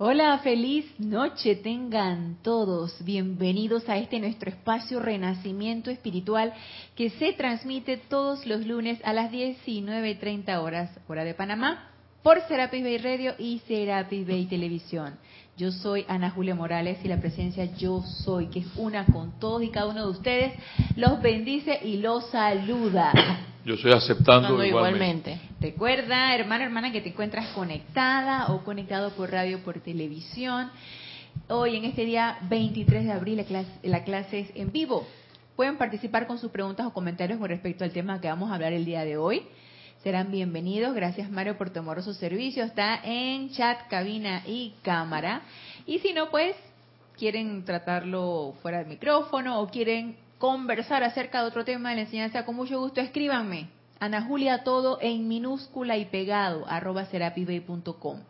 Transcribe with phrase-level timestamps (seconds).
[0.00, 3.04] Hola, feliz noche tengan todos.
[3.04, 6.52] Bienvenidos a este nuestro espacio Renacimiento Espiritual
[6.94, 11.90] que se transmite todos los lunes a las 19.30 horas, hora de Panamá,
[12.22, 15.14] por Serapis Bay Radio y Serapis Bay Televisión.
[15.56, 19.64] Yo soy Ana Julia Morales y la presencia Yo Soy, que es una con todos
[19.64, 20.52] y cada uno de ustedes,
[20.94, 23.12] los bendice y los saluda.
[23.64, 25.40] Yo estoy aceptando igualmente.
[25.60, 30.70] Recuerda, hermana, hermana, que te encuentras conectada o conectado por radio, por televisión.
[31.48, 35.04] Hoy, en este día 23 de abril, la clase, la clase es en vivo.
[35.56, 38.72] Pueden participar con sus preguntas o comentarios con respecto al tema que vamos a hablar
[38.72, 39.48] el día de hoy.
[40.04, 40.94] Serán bienvenidos.
[40.94, 42.62] Gracias, Mario, por tu amoroso servicio.
[42.62, 45.42] Está en chat, cabina y cámara.
[45.86, 46.54] Y si no, pues,
[47.16, 52.44] quieren tratarlo fuera del micrófono o quieren conversar acerca de otro tema de la enseñanza,
[52.44, 53.76] con mucho gusto escríbanme.
[54.00, 58.20] Ana Julia todo en minúscula y pegado, arroba serapibay.com.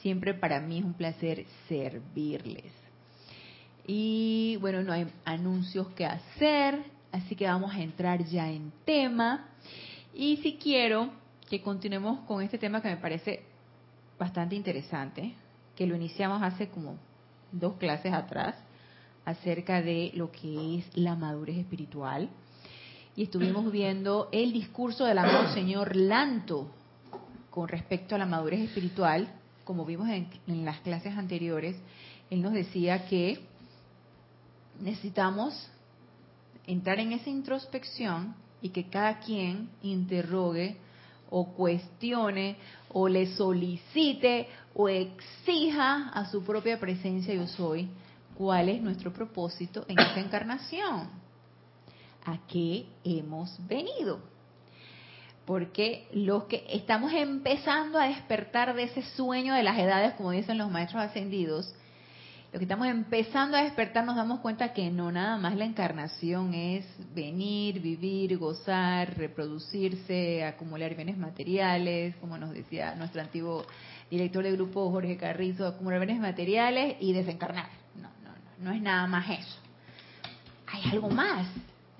[0.00, 2.72] Siempre para mí es un placer servirles.
[3.86, 6.78] Y bueno, no hay anuncios que hacer,
[7.10, 9.48] así que vamos a entrar ya en tema.
[10.14, 11.10] Y si quiero
[11.48, 13.42] que continuemos con este tema que me parece
[14.18, 15.32] bastante interesante,
[15.74, 16.96] que lo iniciamos hace como
[17.50, 18.54] dos clases atrás,
[19.24, 22.28] acerca de lo que es la madurez espiritual.
[23.18, 26.70] Y estuvimos viendo el discurso del amor Señor Lanto
[27.50, 29.26] con respecto a la madurez espiritual.
[29.64, 31.74] Como vimos en, en las clases anteriores,
[32.30, 33.40] él nos decía que
[34.80, 35.68] necesitamos
[36.64, 40.76] entrar en esa introspección y que cada quien interrogue
[41.28, 42.56] o cuestione
[42.90, 44.46] o le solicite
[44.76, 47.88] o exija a su propia presencia yo soy
[48.36, 51.26] cuál es nuestro propósito en esta encarnación.
[52.28, 54.20] ¿A qué hemos venido?
[55.46, 60.58] Porque los que estamos empezando a despertar de ese sueño de las edades, como dicen
[60.58, 61.74] los maestros ascendidos,
[62.52, 66.52] los que estamos empezando a despertar nos damos cuenta que no nada más la encarnación
[66.52, 66.84] es
[67.14, 73.64] venir, vivir, gozar, reproducirse, acumular bienes materiales, como nos decía nuestro antiguo
[74.10, 77.68] director de grupo Jorge Carrizo, acumular bienes materiales y desencarnar
[78.58, 79.58] no es nada más eso.
[80.66, 81.46] Hay algo más,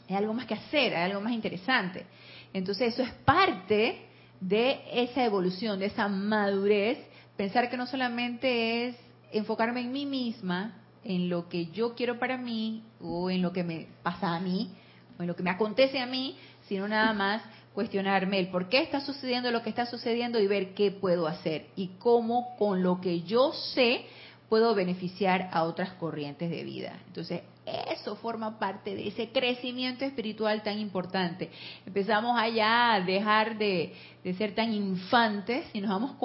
[0.09, 2.07] hay algo más que hacer, hay algo más interesante.
[2.53, 4.07] Entonces eso es parte
[4.41, 6.99] de esa evolución, de esa madurez,
[7.37, 8.97] pensar que no solamente es
[9.33, 10.75] enfocarme en mí misma,
[11.05, 14.71] en lo que yo quiero para mí, o en lo que me pasa a mí,
[15.19, 16.37] o en lo que me acontece a mí,
[16.69, 17.43] sino nada más
[17.75, 21.67] cuestionarme el por qué está sucediendo lo que está sucediendo y ver qué puedo hacer
[21.77, 24.07] y cómo con lo que yo sé
[24.49, 26.99] puedo beneficiar a otras corrientes de vida.
[27.07, 27.43] Entonces,
[27.91, 31.51] eso forma parte de ese crecimiento espiritual tan importante.
[31.87, 33.95] Empezamos allá a dejar de,
[34.37, 36.17] ser tan infantes y nos vamos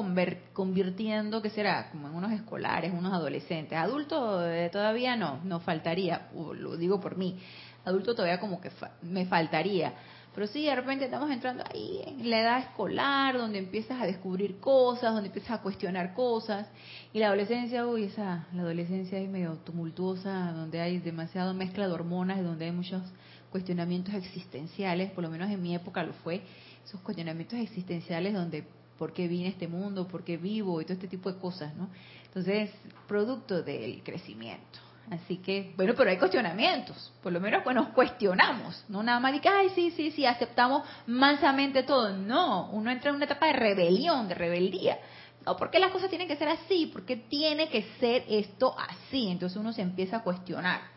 [0.54, 1.90] convirtiendo, ¿qué será?
[1.92, 3.78] Como en unos escolares, unos adolescentes.
[3.78, 7.40] Adultos eh, todavía no, nos faltaría, lo digo por mí,
[7.86, 8.70] adulto todavía como que
[9.02, 9.94] me faltaría
[10.34, 14.60] pero sí, de repente estamos entrando ahí en la edad escolar, donde empiezas a descubrir
[14.60, 16.68] cosas, donde empiezas a cuestionar cosas.
[17.14, 21.94] Y la adolescencia, uy, esa, la adolescencia es medio tumultuosa, donde hay demasiada mezcla de
[21.94, 23.04] hormonas, donde hay muchos
[23.52, 26.42] cuestionamientos existenciales, por lo menos en mi época lo fue,
[26.84, 28.66] esos cuestionamientos existenciales donde
[28.98, 31.76] por qué vine a este mundo, por qué vivo y todo este tipo de cosas,
[31.76, 31.90] ¿no?
[32.26, 32.72] Entonces,
[33.08, 34.80] producto del crecimiento.
[35.12, 37.12] Así que, bueno, pero hay cuestionamientos.
[37.22, 38.86] Por lo menos pues, nos cuestionamos.
[38.88, 42.16] No nada más de que, ay, sí, sí, sí, aceptamos mansamente todo.
[42.16, 44.98] No, uno entra en una etapa de rebelión, de rebeldía.
[45.46, 46.86] No, ¿por qué las cosas tienen que ser así?
[46.86, 49.28] ¿Por qué tiene que ser esto así?
[49.30, 50.94] Entonces uno se empieza a cuestionar.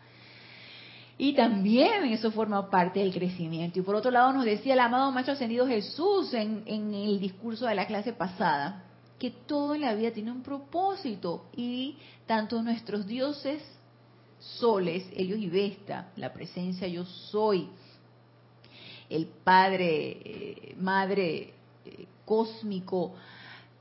[1.17, 3.79] Y también eso forma parte del crecimiento.
[3.79, 7.65] Y por otro lado nos decía el amado Maestro Ascendido Jesús en, en el discurso
[7.65, 8.85] de la clase pasada,
[9.19, 11.97] que todo en la vida tiene un propósito y
[12.27, 13.61] tanto nuestros dioses
[14.39, 17.69] soles, Helios y Vesta, la presencia yo soy,
[19.09, 21.53] el Padre, eh, Madre
[21.85, 23.13] eh, cósmico,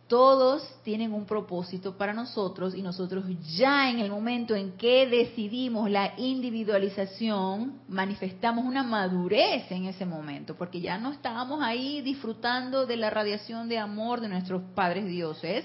[0.08, 3.24] todos tienen un propósito para nosotros y nosotros
[3.56, 10.54] ya en el momento en que decidimos la individualización, manifestamos una madurez en ese momento,
[10.54, 15.64] porque ya no estábamos ahí disfrutando de la radiación de amor de nuestros padres dioses,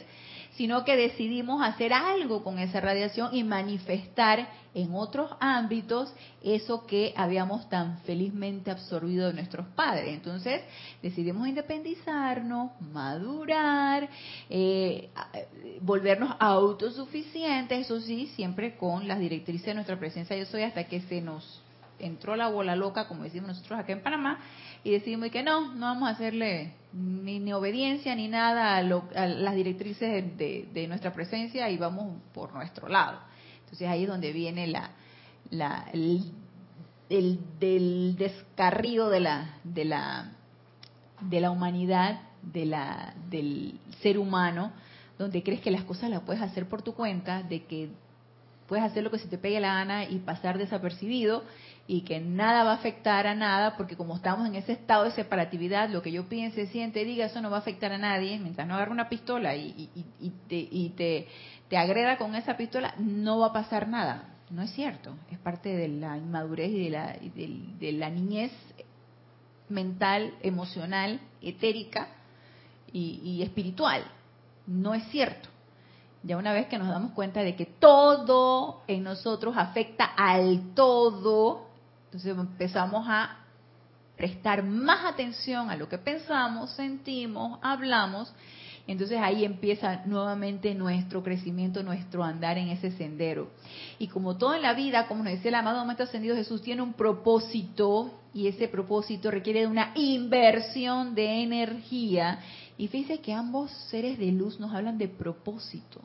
[0.58, 6.14] sino que decidimos hacer algo con esa radiación y manifestar en otros ámbitos
[6.44, 10.10] eso que habíamos tan felizmente absorbido de nuestros padres.
[10.10, 10.62] Entonces
[11.02, 14.10] decidimos independizarnos, madurar,
[14.50, 15.10] eh,
[15.82, 21.02] volvernos autosuficientes, eso sí, siempre con las directrices de nuestra presencia yo soy hasta que
[21.02, 21.62] se nos
[22.02, 24.40] entró la bola loca, como decimos nosotros acá en Panamá,
[24.84, 30.38] y decidimos que no, no vamos a hacerle ni, obediencia ni nada a, las directrices
[30.38, 33.20] de, nuestra presencia y vamos por nuestro lado.
[33.64, 34.92] Entonces ahí es donde viene la,
[35.52, 36.32] la el,
[37.60, 40.32] del descarrío de la, de la,
[41.22, 44.72] de la humanidad, de la, del ser humano,
[45.18, 47.90] donde crees que las cosas las puedes hacer por tu cuenta, de que
[48.68, 51.44] puedes hacer lo que se te pegue la gana y pasar desapercibido
[51.92, 55.12] y que nada va a afectar a nada, porque como estamos en ese estado de
[55.12, 58.66] separatividad, lo que yo piense, siente, diga, eso no va a afectar a nadie, mientras
[58.66, 59.90] no agarre una pistola y,
[60.48, 61.28] te,
[61.68, 64.36] te, agreda con esa pistola, no va a pasar nada.
[64.50, 68.54] No es cierto, es parte de la inmadurez y de la, de la niñez
[69.68, 72.08] mental, emocional, etérica
[72.94, 74.02] y espiritual.
[74.66, 75.50] No es cierto.
[76.24, 81.71] Ya una vez que nos damos cuenta de que todo en nosotros afecta al todo,
[82.12, 83.38] entonces empezamos a
[84.18, 88.34] prestar más atención a lo que pensamos, sentimos, hablamos.
[88.86, 93.50] Entonces ahí empieza nuevamente nuestro crecimiento, nuestro andar en ese sendero.
[93.98, 96.82] Y como todo en la vida, como nos decía el amado momento ascendido Jesús, tiene
[96.82, 102.40] un propósito y ese propósito requiere de una inversión de energía
[102.78, 106.02] y fíjense que ambos seres de luz nos hablan de propósito.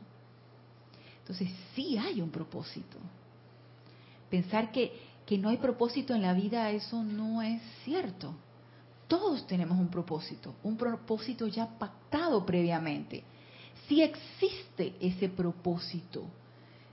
[1.20, 2.98] Entonces sí hay un propósito.
[4.30, 4.92] Pensar que,
[5.26, 8.32] que no hay propósito en la vida, eso no es cierto.
[9.08, 13.24] Todos tenemos un propósito, un propósito ya pactado previamente.
[13.88, 16.24] Sí existe ese propósito.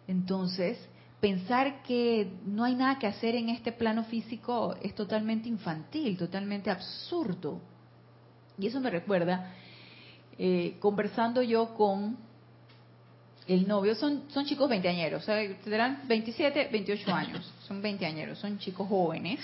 [0.07, 0.77] Entonces,
[1.19, 6.69] pensar que no hay nada que hacer en este plano físico es totalmente infantil, totalmente
[6.69, 7.61] absurdo.
[8.57, 9.53] Y eso me recuerda
[10.37, 12.17] eh, conversando yo con
[13.47, 19.39] el novio, son, son chicos veinteañeros, tendrán 27, 28 años, son veinteañeros, son chicos jóvenes.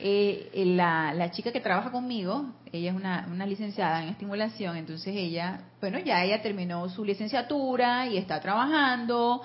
[0.00, 5.12] Eh, la, la, chica que trabaja conmigo, ella es una, una, licenciada en estimulación, entonces
[5.16, 9.42] ella, bueno, ya ella terminó su licenciatura y está trabajando,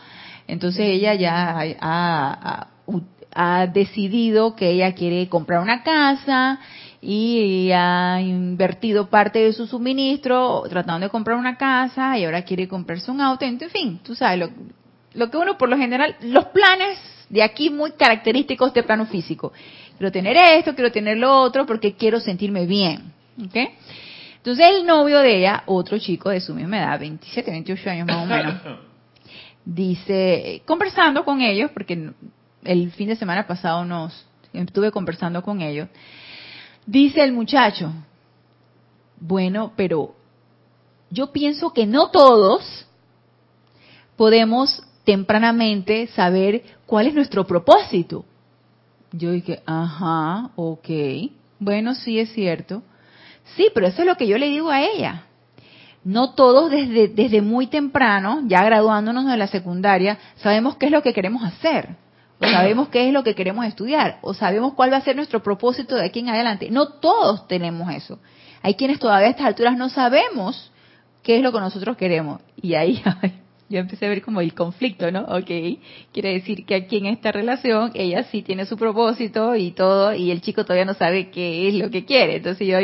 [0.48, 2.68] entonces ella ya ha,
[3.34, 6.60] ha decidido que ella quiere comprar una casa
[7.06, 12.70] y ha invertido parte de su suministro tratando de comprar una casa y ahora quiere
[12.70, 14.50] comprarse un auto, en fin, tú sabes,
[15.14, 16.98] lo, que uno por lo general, los planes
[17.30, 19.52] de aquí muy característicos de plano físico.
[19.98, 23.12] Quiero tener esto, quiero tener lo otro porque quiero sentirme bien.
[23.38, 23.56] ¿ok?
[24.38, 28.24] Entonces el novio de ella, otro chico de su misma edad, 27, 28 años más
[28.24, 28.62] o menos,
[29.66, 32.12] dice, conversando con ellos, porque
[32.64, 35.90] el fin de semana pasado nos estuve conversando con ellos,
[36.86, 37.92] Dice el muchacho,
[39.20, 40.16] bueno, pero
[41.10, 42.86] yo pienso que no todos
[44.18, 48.26] podemos tempranamente saber cuál es nuestro propósito.
[49.12, 50.90] Yo dije, ajá, ok,
[51.60, 52.84] bueno, sí es cierto.
[53.56, 55.24] Sí, pero eso es lo que yo le digo a ella.
[56.04, 61.02] No todos desde, desde muy temprano, ya graduándonos de la secundaria, sabemos qué es lo
[61.02, 62.03] que queremos hacer
[62.52, 65.96] sabemos qué es lo que queremos estudiar, o sabemos cuál va a ser nuestro propósito
[65.96, 66.70] de aquí en adelante.
[66.70, 68.20] No todos tenemos eso.
[68.62, 70.72] Hay quienes todavía a estas alturas no sabemos
[71.22, 72.42] qué es lo que nosotros queremos.
[72.62, 73.02] Y ahí
[73.70, 75.22] yo empecé a ver como el conflicto, ¿no?
[75.22, 75.80] Ok,
[76.12, 80.32] quiere decir que aquí en esta relación ella sí tiene su propósito y todo, y
[80.32, 82.38] el chico todavía no sabe qué es lo que quiere.
[82.38, 82.78] Entonces yo,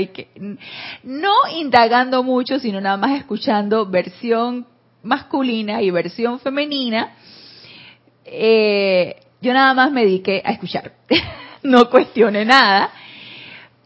[1.03, 4.65] no indagando mucho, sino nada más escuchando versión
[5.03, 7.13] masculina y versión femenina,
[8.25, 10.93] eh, yo nada más me dediqué a escuchar,
[11.63, 12.91] no cuestioné nada.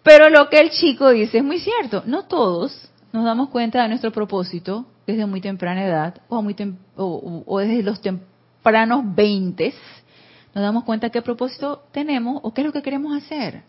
[0.04, 3.90] Pero lo que el chico dice es muy cierto, no todos nos damos cuenta de
[3.90, 6.56] nuestro propósito desde muy temprana edad o, muy
[6.96, 9.76] o, desde los tempranos veintes,
[10.54, 13.64] nos damos cuenta qué propósito tenemos o qué es lo que queremos hacer.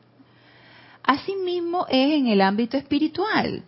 [1.02, 3.62] Asimismo es en el ámbito espiritual.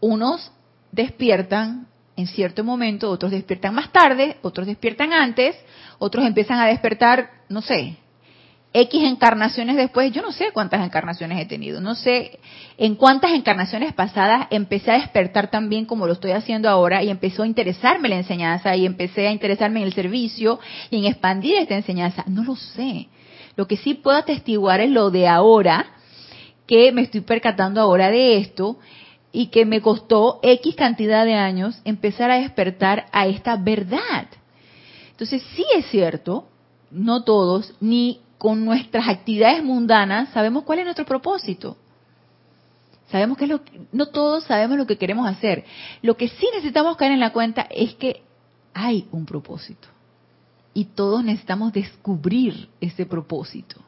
[0.00, 0.52] Unos
[0.92, 1.86] despiertan
[2.20, 5.56] en cierto momento, otros despiertan más tarde, otros despiertan antes,
[5.98, 7.96] otros empiezan a despertar, no sé,
[8.72, 12.38] X encarnaciones después, yo no sé cuántas encarnaciones he tenido, no sé
[12.78, 17.42] en cuántas encarnaciones pasadas empecé a despertar también como lo estoy haciendo ahora y empezó
[17.42, 21.74] a interesarme la enseñanza y empecé a interesarme en el servicio y en expandir esta
[21.74, 23.08] enseñanza, no lo sé.
[23.56, 25.86] Lo que sí puedo atestiguar es lo de ahora,
[26.68, 28.78] que me estoy percatando ahora de esto
[29.32, 34.26] y que me costó X cantidad de años empezar a despertar a esta verdad.
[35.10, 36.48] Entonces sí es cierto,
[36.90, 41.76] no todos, ni con nuestras actividades mundanas, sabemos cuál es nuestro propósito.
[43.10, 43.60] Sabemos que es lo
[43.92, 45.64] no todos sabemos lo que queremos hacer.
[46.00, 48.22] Lo que sí necesitamos caer en la cuenta es que
[48.72, 49.88] hay un propósito.
[50.72, 53.80] Y todos necesitamos descubrir ese propósito.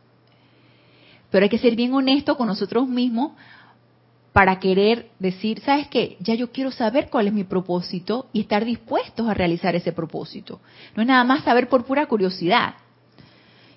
[1.30, 3.32] Pero hay que ser bien honesto con nosotros mismos
[4.32, 6.16] para querer decir, ¿sabes qué?
[6.20, 10.60] Ya yo quiero saber cuál es mi propósito y estar dispuestos a realizar ese propósito.
[10.96, 12.74] No es nada más saber por pura curiosidad.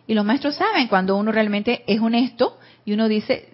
[0.08, 3.50] Y los maestros saben cuando uno realmente es honesto y uno dice,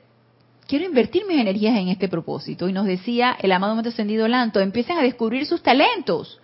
[0.68, 2.70] quiero invertir mis energías en este propósito.
[2.70, 6.40] Y nos decía el amado Maestro Ascendido Lanto, empiecen a descubrir sus talentos.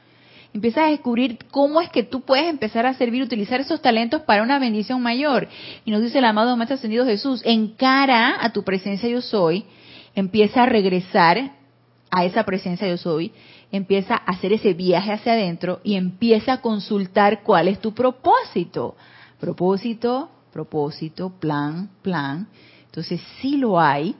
[0.54, 4.42] Empieza a descubrir cómo es que tú puedes empezar a servir, utilizar esos talentos para
[4.42, 5.48] una bendición mayor.
[5.86, 9.66] Y nos dice el amado Maestro Ascendido Jesús, encara a tu presencia yo soy,
[10.18, 11.52] empieza a regresar
[12.10, 13.32] a esa presencia yo soy,
[13.72, 18.96] empieza a hacer ese viaje hacia adentro y empieza a consultar cuál es tu propósito.
[19.40, 22.48] Propósito, propósito, plan, plan.
[22.86, 24.16] Entonces sí lo hay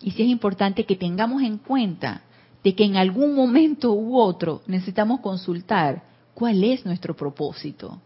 [0.00, 2.22] y sí es importante que tengamos en cuenta
[2.62, 8.00] de que en algún momento u otro necesitamos consultar cuál es nuestro propósito,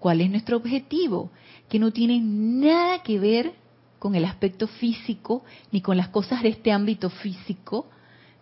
[0.00, 1.30] cuál es nuestro objetivo,
[1.68, 3.52] que no tiene nada que ver
[4.04, 7.86] con el aspecto físico ni con las cosas de este ámbito físico,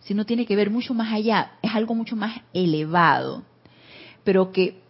[0.01, 3.43] sino tiene que ver mucho más allá, es algo mucho más elevado,
[4.25, 4.81] pero que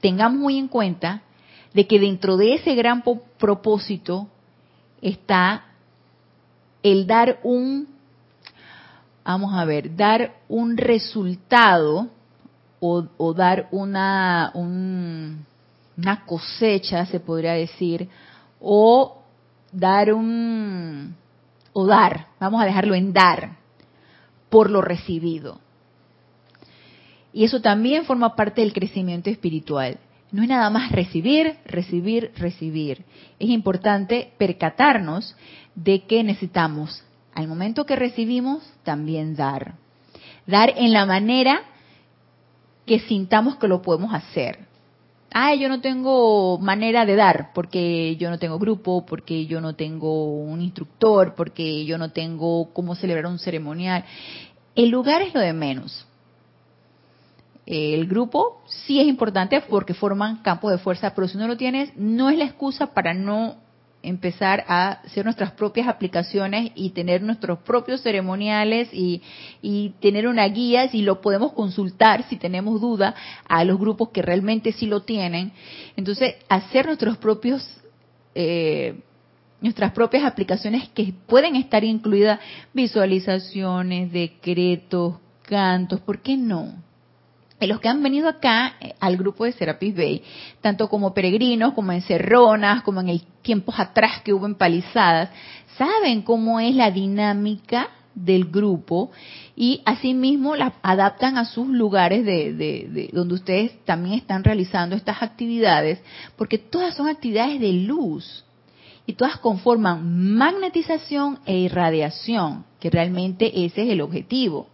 [0.00, 1.22] tengamos muy en cuenta
[1.74, 3.04] de que dentro de ese gran
[3.38, 4.26] propósito
[5.00, 5.66] está
[6.82, 7.86] el dar un
[9.22, 12.08] vamos a ver, dar un resultado
[12.80, 18.08] o, dar una, una cosecha, se podría decir,
[18.60, 19.17] o
[19.72, 21.14] dar un,
[21.72, 23.56] o dar, vamos a dejarlo en dar,
[24.48, 25.60] por lo recibido.
[27.32, 29.98] Y eso también forma parte del crecimiento espiritual.
[30.30, 33.04] No es nada más recibir, recibir, recibir.
[33.38, 35.36] Es importante percatarnos
[35.74, 39.74] de que necesitamos al momento que recibimos, también dar.
[40.46, 41.62] Dar en la manera
[42.84, 44.67] que sintamos que lo podemos hacer.
[45.30, 49.74] Ah, yo no tengo manera de dar porque yo no tengo grupo, porque yo no
[49.74, 54.04] tengo un instructor, porque yo no tengo cómo celebrar un ceremonial.
[54.74, 56.06] El lugar es lo de menos.
[57.66, 61.94] El grupo sí es importante porque forman campos de fuerza, pero si no lo tienes,
[61.96, 63.56] no es la excusa para no
[64.02, 69.22] empezar a hacer nuestras propias aplicaciones y tener nuestros propios ceremoniales y,
[70.00, 73.14] tener una guía si lo podemos consultar si tenemos duda
[73.48, 75.52] a los grupos que realmente sí lo tienen.
[75.96, 77.66] Entonces, hacer nuestros propios
[78.34, 79.00] eh,
[79.60, 82.38] nuestras propias aplicaciones que pueden estar incluidas
[82.72, 86.74] visualizaciones, decretos, cantos, ¿por qué no?
[87.66, 90.22] Los que han venido acá eh, al grupo de Serapis Bay,
[90.60, 95.30] tanto como peregrinos, como en Cerronas, como en el tiempos atrás que hubo en Palizadas,
[95.76, 99.10] saben cómo es la dinámica del grupo
[99.56, 106.00] y asimismo la adaptan a sus lugares de, donde ustedes también están realizando estas actividades,
[106.36, 108.44] porque todas son actividades de luz
[109.06, 114.68] y todas conforman magnetización e irradiación, que realmente ese es el objetivo.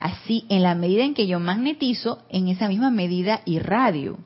[0.00, 4.18] Así, en la medida en que yo magnetizo, en esa misma medida irradio.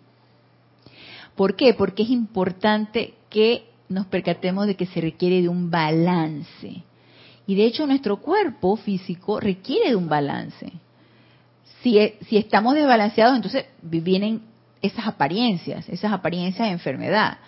[1.35, 1.75] ¿Por qué?
[1.75, 6.83] Porque es importante que nos percatemos de que se requiere de un balance.
[7.47, 10.73] Y de hecho nuestro cuerpo físico requiere de un balance.
[11.83, 14.43] Si, e, si estamos desbalanceados, entonces vienen
[14.83, 17.39] esas apariencias, esas apariencias de enfermedad.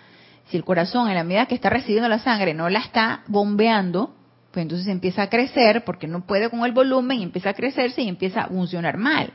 [0.49, 4.13] Si el corazón, en la medida que está recibiendo la sangre, no la está bombeando,
[4.55, 8.01] pues entonces empieza a crecer porque no puede con el volumen y empieza a crecerse
[8.01, 9.33] y empieza a funcionar mal.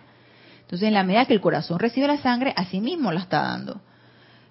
[0.63, 3.43] Entonces, en la medida que el corazón recibe la sangre, a sí mismo la está
[3.43, 3.83] dando.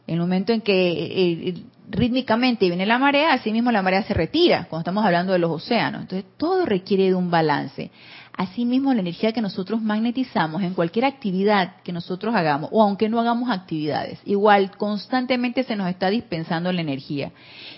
[0.06, 4.04] En el momento en que eh, eh, rítmicamente viene la marea, así mismo la marea
[4.04, 6.02] se retira, cuando estamos hablando de los océanos.
[6.02, 7.90] Entonces, todo requiere de un balance.
[8.38, 13.20] Asimismo, la energía que nosotros magnetizamos en cualquier actividad que nosotros hagamos, o aunque no
[13.20, 17.32] hagamos actividades, igual constantemente se nos está dispensando la energía.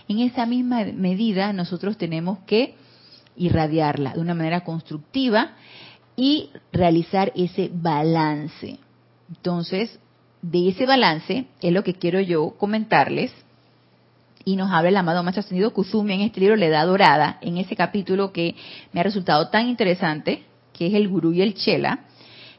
[0.10, 2.81] En esa misma medida, nosotros tenemos que
[3.36, 5.52] irradiarla de una manera constructiva
[6.16, 8.80] y realizar ese balance.
[9.30, 10.00] Entonces,
[10.42, 13.32] de ese balance es lo que quiero yo comentarles.
[14.44, 17.58] Y nos habla el amado Maestro Ascendido Kuzumi en este libro La Edad Dorada, en
[17.58, 18.56] ese capítulo que
[18.92, 22.06] me ha resultado tan interesante, que es el Gurú y el Chela.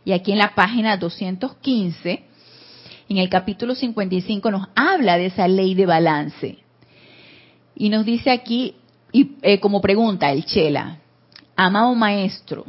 [0.05, 2.25] Y aquí en la página 215,
[3.09, 6.59] en el capítulo 55, nos habla de esa ley de balance.
[7.75, 8.77] Y nos dice aquí
[9.13, 10.99] y eh, como pregunta el Chela,
[11.55, 12.65] amado maestro,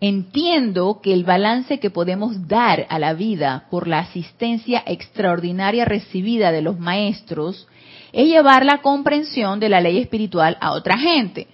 [0.00, 6.50] entiendo que el balance que podemos dar a la vida por la asistencia extraordinaria recibida
[6.50, 7.68] de los maestros
[8.12, 11.46] es llevar la comprensión de la ley espiritual a otra gente.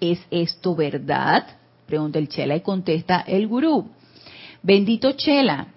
[0.00, 1.46] ¿Es esto verdad?
[1.86, 3.88] Pregunta el Chela y contesta el gurú.
[4.62, 5.68] Bendito Chela,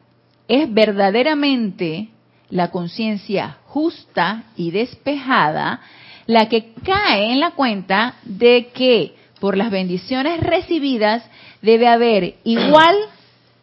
[0.48, 2.10] es verdaderamente
[2.50, 5.82] la conciencia justa y despejada
[6.28, 11.24] la que cae en la cuenta de que por las bendiciones recibidas
[11.62, 12.96] debe haber igual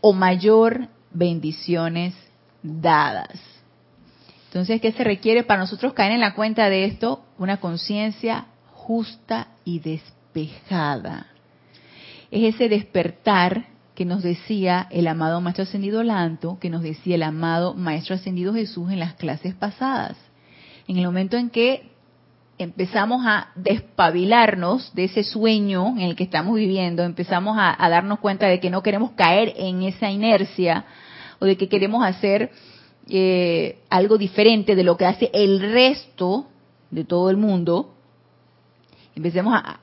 [0.00, 2.14] o mayor bendiciones
[2.62, 3.31] dadas.
[4.47, 7.25] Entonces, ¿qué se requiere para nosotros caer en la cuenta de esto?
[7.38, 11.28] Una conciencia justa y despejada.
[12.31, 17.23] Es ese despertar que nos decía el amado Maestro Ascendido Lanto, que nos decía el
[17.23, 20.16] amado Maestro Ascendido Jesús en las clases pasadas.
[20.87, 21.90] En el momento en que
[22.62, 28.47] empezamos a despabilarnos de ese sueño en el que estamos viviendo, empezamos a, darnos cuenta
[28.47, 30.85] de que no queremos caer en esa inercia
[31.38, 32.50] o de que queremos hacer
[33.09, 36.47] eh, algo diferente de lo que hace el resto
[36.90, 37.95] de todo el mundo,
[39.14, 39.78] empecemos a,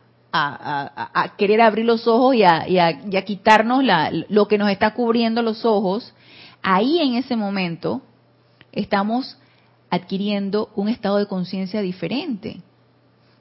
[1.38, 3.84] querer abrir los ojos y a, quitarnos
[4.30, 6.14] lo que nos está cubriendo los ojos,
[6.62, 8.02] ahí en ese momento
[8.72, 9.38] estamos
[9.90, 12.62] adquiriendo un estado de conciencia diferente.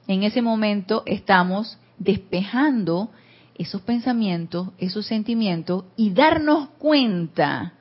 [0.09, 3.11] En ese momento estamos despejando
[3.57, 7.75] esos pensamientos, esos sentimientos y darnos cuenta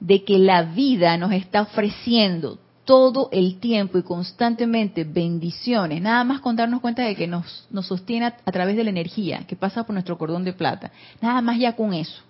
[0.00, 6.40] de que la vida nos está ofreciendo todo el tiempo y constantemente bendiciones, nada más
[6.40, 9.84] con darnos cuenta de que nos, sostiene a, a, través de la energía que pasa
[9.84, 10.90] por nuestro cordón de plata,
[11.20, 12.22] nada más ya con eso.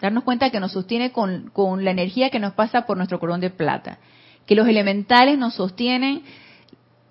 [0.00, 3.18] Darnos cuenta de que nos sostiene con, con la energía que nos pasa por nuestro
[3.18, 3.98] cordón de plata.
[4.46, 6.22] Que los elementales nos sostienen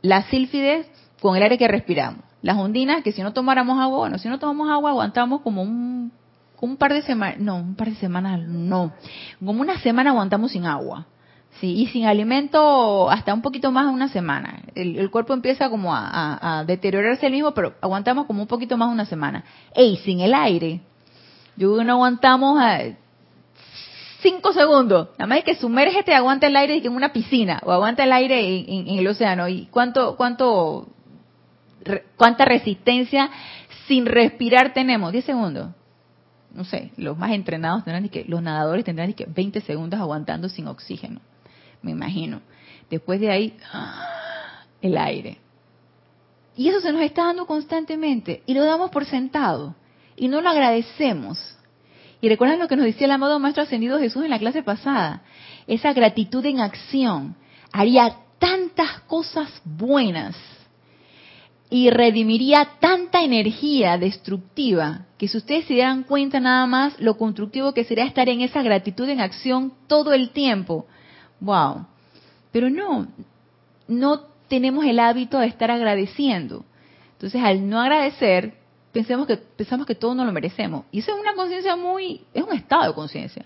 [0.05, 0.87] las sílfides
[1.21, 2.23] con el aire que respiramos.
[2.41, 6.11] Las ondinas, que si no tomáramos agua, bueno, si no tomamos agua aguantamos como un,
[6.77, 8.93] par de semanas, no, un par de semanas, no,
[9.43, 11.07] como una semana aguantamos sin agua.
[11.59, 14.61] Sí, y sin alimento hasta un poquito más de una semana.
[14.75, 18.93] El, cuerpo empieza como a, deteriorarse el mismo, pero aguantamos como un poquito más de
[18.93, 19.45] una semana.
[19.73, 20.81] Ey, sin el aire.
[21.55, 22.81] Yo no aguantamos a,
[24.25, 25.09] cinco segundos.
[25.19, 28.65] Nada más hay que sumérgete, aguanta el aire en una piscina o aguanta el aire
[28.67, 29.47] en, el océano.
[29.47, 30.87] ¿Y cuánto, cuánto,
[32.17, 33.29] cuánta resistencia
[33.87, 35.11] sin respirar tenemos?
[35.11, 35.69] Diez segundos.
[36.51, 40.67] No sé, los más entrenados tendrán que, los nadadores tendrán que 20 segundos aguantando sin
[40.67, 41.19] oxígeno.
[41.81, 42.41] Me imagino.
[42.89, 43.57] Después de ahí,
[44.81, 45.37] el aire.
[46.55, 49.75] Y eso se nos está dando constantemente y lo damos por sentado
[50.15, 51.57] y no lo agradecemos.
[52.25, 55.21] Y recuerdan lo que nos decía el amado Maestro Ascendido Jesús en la clase pasada.
[55.67, 57.35] Esa gratitud en acción
[57.71, 60.35] haría tantas cosas buenas
[61.69, 67.75] y redimiría tanta energía destructiva que si ustedes se dieran cuenta nada más lo constructivo
[67.75, 70.87] que sería estar en esa gratitud en acción todo el tiempo.
[71.41, 71.85] Wow.
[72.51, 73.07] Pero no,
[73.87, 76.65] no tenemos el hábito de estar agradeciendo.
[77.11, 78.55] Entonces, al no agradecer,
[78.95, 80.85] pensemos que pensamos que todo no lo merecemos.
[80.89, 83.45] Y eso es una conciencia muy, es un estado de conciencia.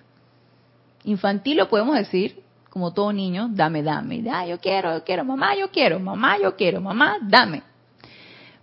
[1.06, 4.24] Infantil lo podemos decir, como todo niño, dame, dame.
[4.32, 7.64] Ah, yo quiero, yo quiero, mamá, yo quiero, mamá, yo quiero, mamá, dame.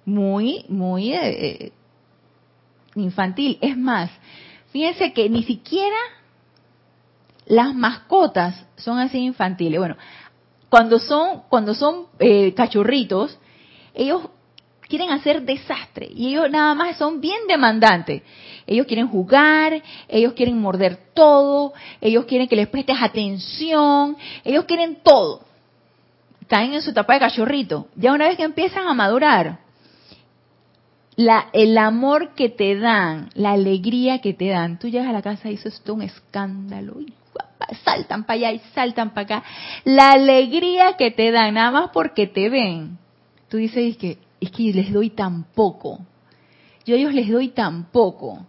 [0.05, 1.73] Muy, muy eh, eh,
[2.95, 3.59] infantil.
[3.61, 4.09] Es más,
[4.71, 5.97] fíjense que ni siquiera
[7.47, 9.81] las mascotas son así infantiles.
[9.81, 9.97] Bueno,
[10.69, 13.41] cuando son, cuando son eh, cachorritos,
[13.93, 14.29] ellos
[14.89, 18.23] quieren hacer desastre y ellos nada más son bien demandantes.
[18.67, 24.99] Ellos quieren jugar, ellos quieren morder todo, ellos quieren que les prestes atención, ellos quieren
[25.03, 25.43] todo.
[26.41, 27.89] Están en su etapa de cachorrito.
[27.97, 29.59] Ya una vez que empiezan a madurar,
[31.53, 35.51] el amor que te dan, la alegría que te dan, tú llegas a la casa
[35.51, 37.01] y eso es todo un escándalo.
[37.01, 37.13] Y
[37.85, 39.49] saltan para allá y saltan para acá.
[39.85, 42.99] La alegría que te dan, nada más porque te ven.
[43.49, 46.01] Tú dices que es que les doy tan poco.
[46.85, 48.47] Yo a ellos les doy tan poco.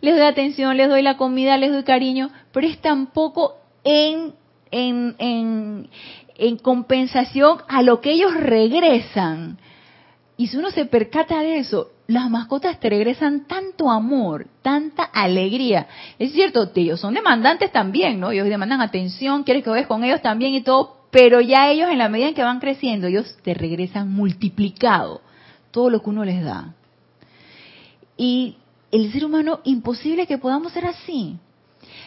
[0.00, 4.34] Les doy atención, les doy la comida, les doy cariño, pero es tan poco en,
[4.70, 5.88] en, en,
[6.36, 9.58] en compensación a lo que ellos regresan.
[10.36, 15.86] Y si uno se percata de eso, las mascotas te regresan tanto amor, tanta alegría.
[16.18, 18.30] Es cierto, ellos son demandantes también, ¿no?
[18.30, 21.98] Ellos demandan atención, quieres que vayas con ellos también y todo, pero ya ellos en
[21.98, 25.22] la medida en que van creciendo, ellos te regresan multiplicado
[25.70, 26.74] todo lo que uno les da.
[28.16, 28.56] Y
[28.90, 31.36] el ser humano, imposible que podamos ser así.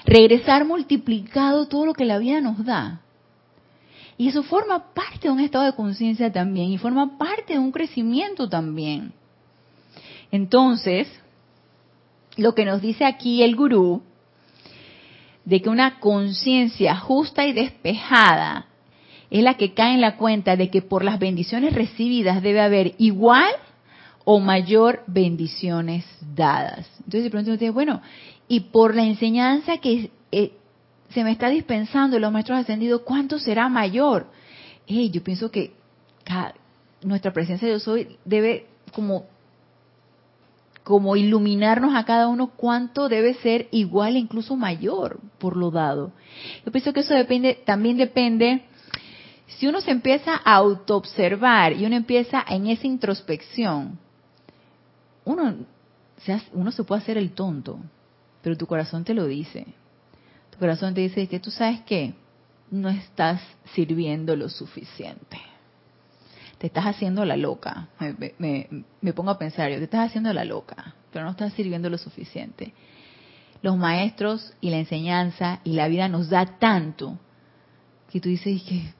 [0.06, 3.02] Regresar multiplicado todo lo que la vida nos da.
[4.18, 7.72] Y eso forma parte de un estado de conciencia también y forma parte de un
[7.72, 9.14] crecimiento también.
[10.32, 11.08] Entonces,
[12.36, 14.02] lo que nos dice aquí el gurú,
[15.46, 18.69] de que una conciencia justa y despejada
[19.30, 22.96] es la que cae en la cuenta de que por las bendiciones recibidas debe haber
[22.98, 23.52] igual
[24.26, 26.88] o mayor bendiciones dadas.
[26.98, 28.02] Entonces de pronto uno bueno,
[28.48, 30.54] y por la enseñanza que eh,
[31.10, 34.28] se me está dispensando los maestros ascendidos, ¿cuánto será mayor?
[35.12, 35.74] yo pienso que
[37.04, 39.26] nuestra presencia de yo soy debe como
[40.84, 46.12] como iluminarnos a cada uno cuánto debe ser igual e incluso mayor por lo dado.
[46.66, 48.64] Yo pienso que eso depende, también depende,
[49.58, 54.00] si uno se empieza a autoobservar y uno empieza en esa introspección,
[55.26, 55.56] uno
[56.18, 57.80] se, uno se puede hacer el tonto,
[58.42, 59.66] pero tu corazón te lo dice.
[60.52, 62.14] Tu corazón te dice que tú sabes que
[62.72, 63.42] no estás
[63.74, 65.40] sirviendo lo suficiente
[66.60, 67.88] te estás haciendo la loca.
[68.38, 71.98] Me, pongo a pensar, yo te estás haciendo la loca, pero no estás sirviendo lo
[71.98, 72.74] suficiente.
[73.62, 77.18] Los maestros y la enseñanza y la vida nos da tanto
[78.12, 78.94] que tú dices que,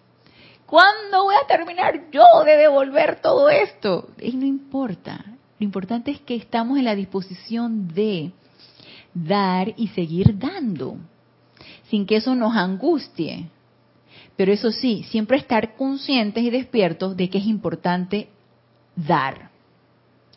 [0.70, 4.10] ¿cuándo voy a terminar yo de devolver todo esto?
[4.22, 5.26] Y no importa.
[5.60, 8.32] Lo importante es que estamos en la disposición de
[9.14, 10.98] dar y seguir dando,
[11.90, 13.48] sin que eso nos angustie,
[14.38, 18.30] pero eso sí, siempre estar conscientes y despiertos de que es importante
[18.96, 19.50] dar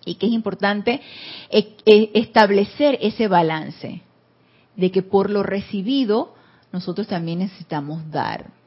[0.04, 1.00] y que es importante
[1.50, 4.00] e, establecer ese balance
[4.74, 6.34] de que por lo recibido
[6.72, 8.61] nosotros también necesitamos dar.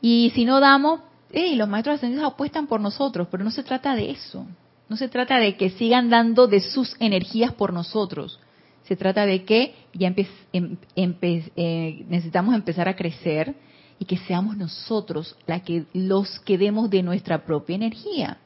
[0.00, 1.00] Y si no damos,
[1.32, 4.46] los maestros ascendidos apuestan por nosotros, pero no se trata de eso.
[4.88, 8.40] No se trata de que sigan dando de sus energías por nosotros.
[8.84, 10.12] Se trata de que ya
[10.52, 13.54] em, eh, necesitamos empezar a crecer,
[14.00, 18.38] y que seamos nosotros la que, los que demos de nuestra propia energía.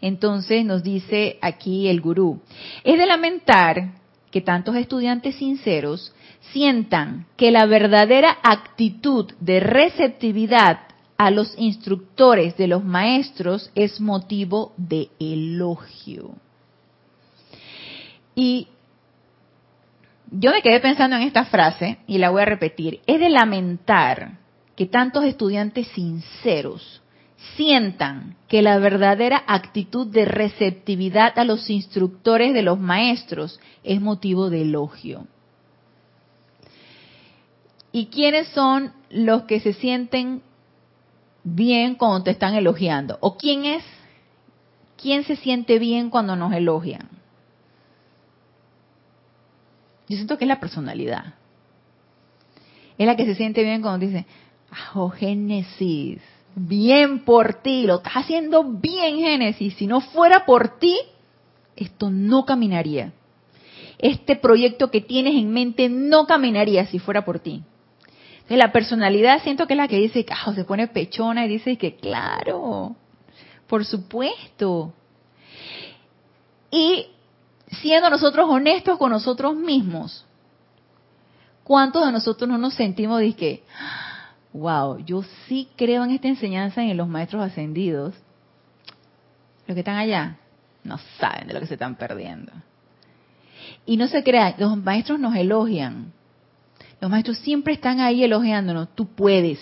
[0.00, 2.40] Entonces nos dice aquí el gurú,
[2.82, 3.92] es de lamentar
[4.32, 6.12] que tantos estudiantes sinceros
[6.52, 10.80] sientan que la verdadera actitud de receptividad
[11.18, 16.30] a los instructores de los maestros es motivo de elogio.
[18.34, 18.68] Y
[20.30, 23.00] yo me quedé pensando en esta frase y la voy a repetir.
[23.06, 24.38] Es de lamentar
[24.74, 27.01] que tantos estudiantes sinceros
[27.56, 34.50] sientan que la verdadera actitud de receptividad a los instructores de los maestros es motivo
[34.50, 35.26] de elogio.
[37.92, 40.42] ¿Y quiénes son los que se sienten
[41.44, 43.18] bien cuando te están elogiando?
[43.20, 43.84] ¿O quién es?
[44.96, 47.08] ¿Quién se siente bien cuando nos elogian?
[50.08, 51.34] Yo siento que es la personalidad.
[52.96, 54.26] Es la que se siente bien cuando dice,
[54.94, 56.22] oh Génesis,
[56.54, 60.96] bien por ti, lo estás haciendo bien Génesis, si no fuera por ti,
[61.76, 63.12] esto no caminaría.
[63.98, 67.62] Este proyecto que tienes en mente no caminaría si fuera por ti.
[68.32, 71.78] Entonces la personalidad siento que es la que dice, oh, se pone pechona y dice
[71.78, 72.96] que claro,
[73.68, 74.92] por supuesto.
[76.70, 77.06] Y
[77.80, 80.24] siendo nosotros honestos con nosotros mismos,
[81.62, 83.62] ¿cuántos de nosotros no nos sentimos de que,
[84.52, 88.14] wow, yo sí creo en esta enseñanza en los maestros ascendidos?
[89.66, 90.38] Los que están allá
[90.84, 92.52] no saben de lo que se están perdiendo.
[93.86, 96.12] Y no se crean, los maestros nos elogian.
[97.00, 98.94] Los maestros siempre están ahí elogiándonos.
[98.94, 99.58] Tú puedes.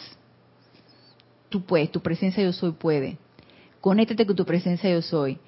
[1.49, 1.91] Tú puedes.
[1.91, 3.19] Tu presencia yo soy puede.
[3.81, 5.39] Conéctate con tu presencia yo soy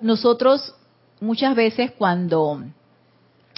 [0.00, 0.74] nosotros
[1.20, 2.64] muchas veces cuando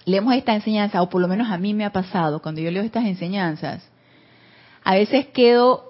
[0.08, 2.82] leemos esta enseñanza, o por lo menos a mí me ha pasado, cuando yo leo
[2.82, 3.88] estas enseñanzas,
[4.82, 5.84] a veces quedo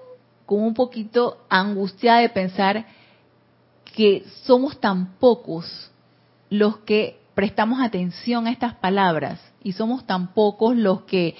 [0.44, 2.86] como un poquito angustiada de pensar
[3.94, 5.90] que somos tan pocos
[6.50, 11.36] los que prestamos atención a estas palabras y somos tan pocos los que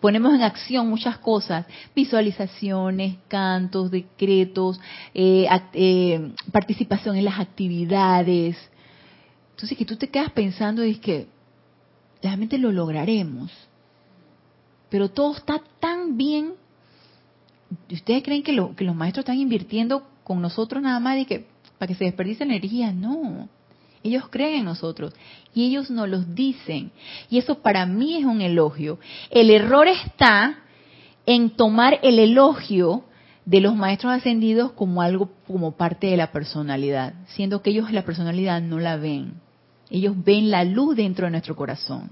[0.00, 4.80] ponemos en acción muchas cosas, visualizaciones, cantos, decretos,
[5.14, 8.56] eh, eh, participación en las actividades.
[9.52, 11.26] Entonces que tú te quedas pensando y es que
[12.22, 13.50] realmente lo lograremos.
[14.88, 16.54] Pero todo está tan bien.
[17.90, 21.46] ¿Ustedes creen que, lo, que los maestros están invirtiendo con nosotros nada más y que
[21.78, 22.92] para que se desperdice energía?
[22.92, 23.48] No.
[24.02, 25.14] Ellos creen en nosotros
[25.54, 26.90] y ellos nos los dicen.
[27.28, 28.98] Y eso para mí es un elogio.
[29.30, 30.58] El error está
[31.26, 33.04] en tomar el elogio
[33.44, 38.04] de los maestros ascendidos como algo como parte de la personalidad, siendo que ellos la
[38.04, 39.34] personalidad no la ven.
[39.90, 42.10] Ellos ven la luz dentro de nuestro corazón.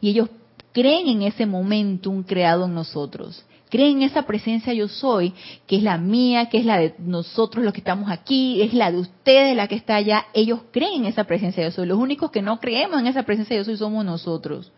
[0.00, 0.28] Y ellos
[0.72, 5.34] creen en ese momentum creado en nosotros creen en esa presencia yo soy,
[5.66, 8.90] que es la mía, que es la de nosotros los que estamos aquí, es la
[8.90, 11.86] de ustedes la que está allá, ellos creen en esa presencia yo soy.
[11.86, 14.72] Los únicos que no creemos en esa presencia yo soy somos nosotros.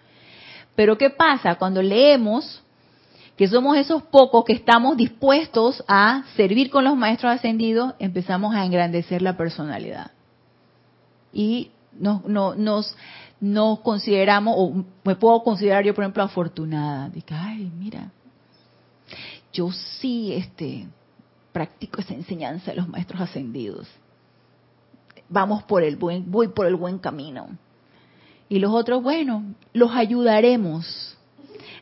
[0.74, 2.62] Pero ¿qué pasa cuando leemos
[3.36, 8.64] que somos esos pocos que estamos dispuestos a servir con los maestros ascendidos, empezamos a
[8.64, 10.10] engrandecer la personalidad.
[11.32, 12.24] Y nos,
[12.56, 12.96] nos,
[13.40, 17.08] nos consideramos, o me puedo considerar yo, por ejemplo, afortunada.
[17.08, 18.10] De ay, mira,
[19.52, 20.86] yo sí, este,
[21.52, 23.88] practico esa enseñanza de los maestros ascendidos.
[25.28, 27.48] Vamos por el buen, voy por el buen camino.
[28.48, 31.16] Y los otros, bueno, los ayudaremos.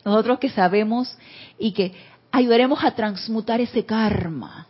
[0.05, 1.17] Nosotros que sabemos
[1.59, 1.93] y que
[2.33, 4.67] ayudaremos a transmutar ese karma.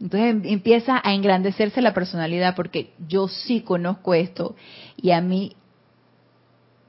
[0.00, 4.56] Entonces em, empieza a engrandecerse la personalidad porque yo sí conozco esto
[4.96, 5.56] y a mí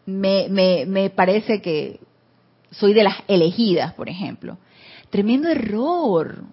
[0.06, 2.00] me, me, me parece que
[2.72, 4.58] soy de las elegidas, por ejemplo.
[5.10, 6.44] Tremendo error.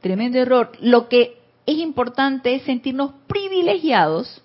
[0.00, 0.72] Tremendo error.
[0.80, 4.42] Lo que es importante es sentirnos privilegiados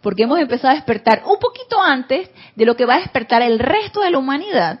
[0.00, 3.58] porque hemos empezado a despertar un poquito antes de lo que va a despertar el
[3.58, 4.80] resto de la humanidad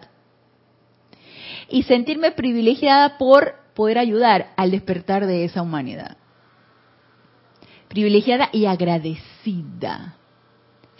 [1.68, 6.18] y sentirme privilegiada por poder ayudar al despertar de esa humanidad.
[7.88, 10.16] Privilegiada y agradecida,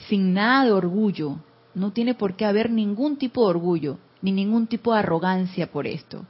[0.08, 1.40] sin nada de orgullo.
[1.74, 5.86] No tiene por qué haber ningún tipo de orgullo, ni ningún tipo de arrogancia por
[5.86, 6.24] esto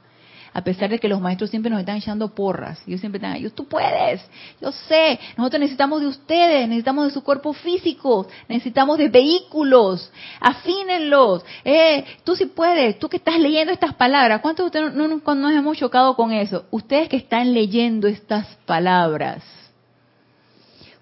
[0.53, 2.81] a pesar de que los maestros siempre nos están echando porras.
[2.85, 4.21] Ellos siempre están, yo, tú puedes,
[4.59, 11.43] yo sé, nosotros necesitamos de ustedes, necesitamos de su cuerpo físico, necesitamos de vehículos, afínenlos,
[11.63, 15.35] eh, tú sí puedes, tú que estás leyendo estas palabras, ¿cuántos de ustedes no, no
[15.35, 16.65] nos hemos chocado con eso?
[16.71, 19.43] Ustedes que están leyendo estas palabras,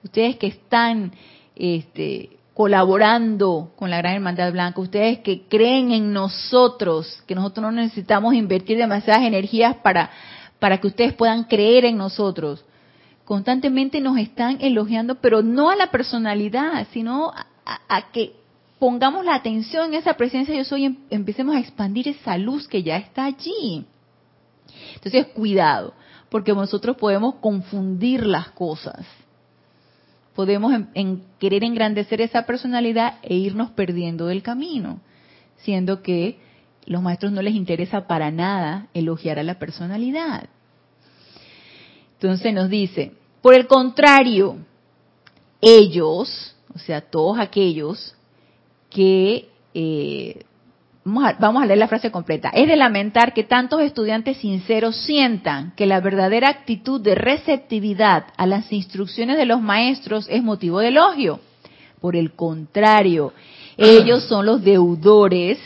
[0.04, 1.12] ustedes que están
[1.56, 7.72] este, colaborando con la Gran Hermandad Blanca, ustedes que creen en nosotros, que nosotros no
[7.72, 10.10] necesitamos invertir demasiadas energías para,
[10.60, 12.66] para que ustedes puedan creer en nosotros.
[13.24, 17.32] Constantemente nos están elogiando, pero no a la personalidad, sino
[17.66, 18.34] a, que
[18.78, 22.84] pongamos la atención en esa presencia yo soy em, empecemos a expandir esa luz que
[22.84, 23.86] ya está allí.
[24.96, 25.94] Entonces, cuidado,
[26.28, 29.06] porque nosotros podemos confundir las cosas
[30.40, 35.02] podemos en, querer engrandecer esa personalidad e irnos perdiendo del camino,
[35.58, 36.40] siendo que
[36.86, 40.48] los maestros no les interesa para nada elogiar a la personalidad.
[42.14, 44.60] Entonces nos dice, por el contrario,
[45.60, 48.16] ellos, o sea, todos aquellos
[48.90, 50.46] que eh,
[51.40, 52.50] Vamos a, leer la frase completa.
[52.50, 58.46] Es de lamentar que tantos estudiantes sinceros sientan que la verdadera actitud de receptividad a
[58.46, 61.40] las instrucciones de los maestros es motivo de elogio.
[62.00, 63.34] Por el contrario,
[63.78, 65.60] ellos son los deudores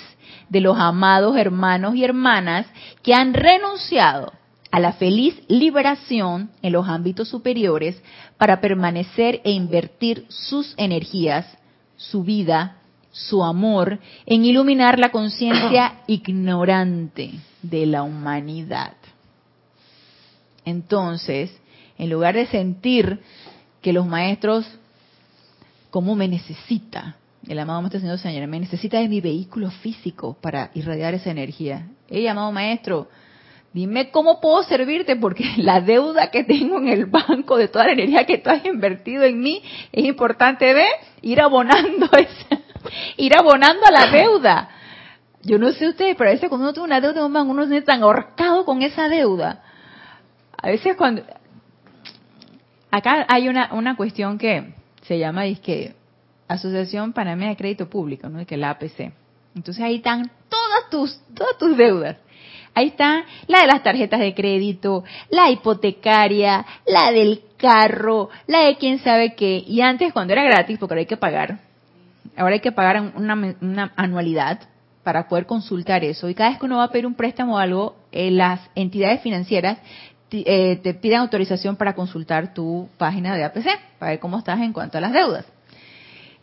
[0.49, 2.65] de los amados hermanos y hermanas
[3.01, 4.33] que han renunciado
[4.71, 8.01] a la feliz liberación en los ámbitos superiores
[8.37, 11.45] para permanecer e invertir sus energías,
[11.95, 12.77] su vida,
[13.13, 18.93] su amor en iluminar la conciencia ignorante de la humanidad.
[20.65, 21.55] Entonces,
[21.97, 23.19] en lugar de sentir
[23.81, 24.65] que los maestros,
[25.91, 27.17] ¿cómo me necesita?
[27.47, 31.87] El amado maestro Señor Señor, me necesita de mi vehículo físico para irradiar esa energía.
[32.09, 33.09] Hey, amado maestro,
[33.73, 37.93] dime cómo puedo servirte porque la deuda que tengo en el banco de toda la
[37.93, 40.85] energía que tú has invertido en mí es importante de
[41.21, 42.62] ir abonando esa,
[43.17, 44.69] ir abonando a la deuda.
[45.43, 48.01] Yo no sé ustedes, pero a veces cuando uno tiene una deuda, uno se tan
[48.03, 49.61] ahorcado con esa deuda.
[50.57, 51.23] A veces cuando...
[52.91, 55.95] Acá hay una, una cuestión que se llama que
[56.47, 58.45] Asociación Panameña de Crédito Público, ¿no?
[58.45, 59.11] que la APC.
[59.55, 62.17] Entonces ahí están todas tus, todas tus deudas.
[62.75, 68.77] Ahí está la de las tarjetas de crédito, la hipotecaria, la del carro, la de
[68.77, 69.63] quién sabe qué.
[69.65, 71.59] Y antes cuando era gratis, porque ahora hay que pagar,
[72.37, 74.59] ahora hay que pagar una, anualidad
[75.03, 76.29] para poder consultar eso.
[76.29, 79.21] Y cada vez que uno va a pedir un préstamo o algo, eh, las entidades
[79.21, 79.77] financieras
[80.31, 83.67] eh, te piden autorización para consultar tu página de APC,
[83.99, 85.45] para ver cómo estás en cuanto a las deudas.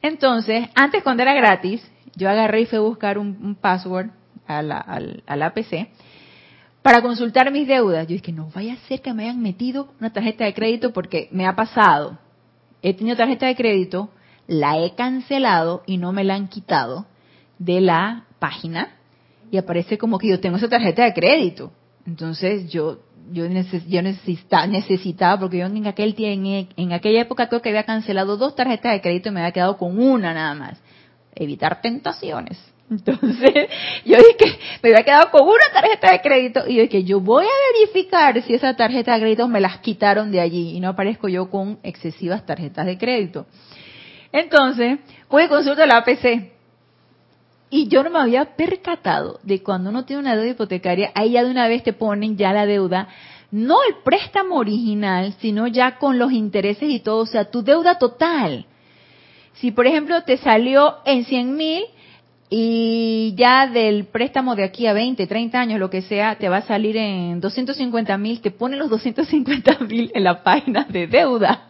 [0.02, 1.82] Entonces, antes cuando era gratis,
[2.14, 4.10] yo agarré y fui a buscar un, password
[4.46, 5.88] a la, al, APC
[6.82, 8.06] para consultar mis deudas.
[8.06, 11.28] Yo dije, no vaya a ser que me hayan metido una tarjeta de crédito porque
[11.32, 12.18] me ha pasado.
[12.82, 14.10] He tenido tarjeta de crédito,
[14.50, 17.06] la he cancelado y no me la han quitado
[17.60, 18.96] de la página
[19.52, 21.70] y aparece como que yo tengo esa tarjeta de crédito.
[22.04, 22.98] Entonces yo
[23.32, 28.36] yo, necesitaba, necesitaba, porque yo en, aquel, en, en aquella época creo que había cancelado
[28.36, 30.82] dos tarjetas de crédito y me había quedado con una nada más.
[31.36, 32.58] Evitar tentaciones.
[32.90, 33.68] Entonces,
[34.04, 37.44] yo dije, me había quedado con una tarjeta de crédito y yo dije, yo voy
[37.44, 41.28] a verificar si esa tarjeta de crédito me las quitaron de allí y no aparezco
[41.28, 43.46] yo con excesivas tarjetas de crédito.
[44.32, 46.52] Entonces, voy a consultar la APC.
[47.70, 51.44] Y yo no me había percatado de cuando uno tiene una deuda hipotecaria, ahí ya
[51.44, 53.08] de una vez te ponen ya la deuda,
[53.52, 57.98] no el préstamo original, sino ya con los intereses y todo, o sea, tu deuda
[57.98, 58.66] total.
[59.54, 61.84] Si por ejemplo te salió en 100 mil,
[62.52, 66.56] y ya del préstamo de aquí a 20, 30 años, lo que sea, te va
[66.58, 71.68] a salir en 250 mil, te pone los 250 mil en la página de deuda.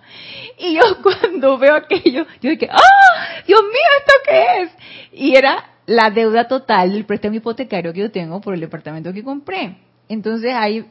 [0.60, 3.42] Y yo cuando veo aquello, yo dije, ¡ah!
[3.46, 4.70] Dios mío, ¿esto qué es?
[5.12, 9.24] Y era la deuda total del préstamo hipotecario que yo tengo por el departamento que
[9.24, 9.78] compré.
[10.08, 10.84] Entonces ahí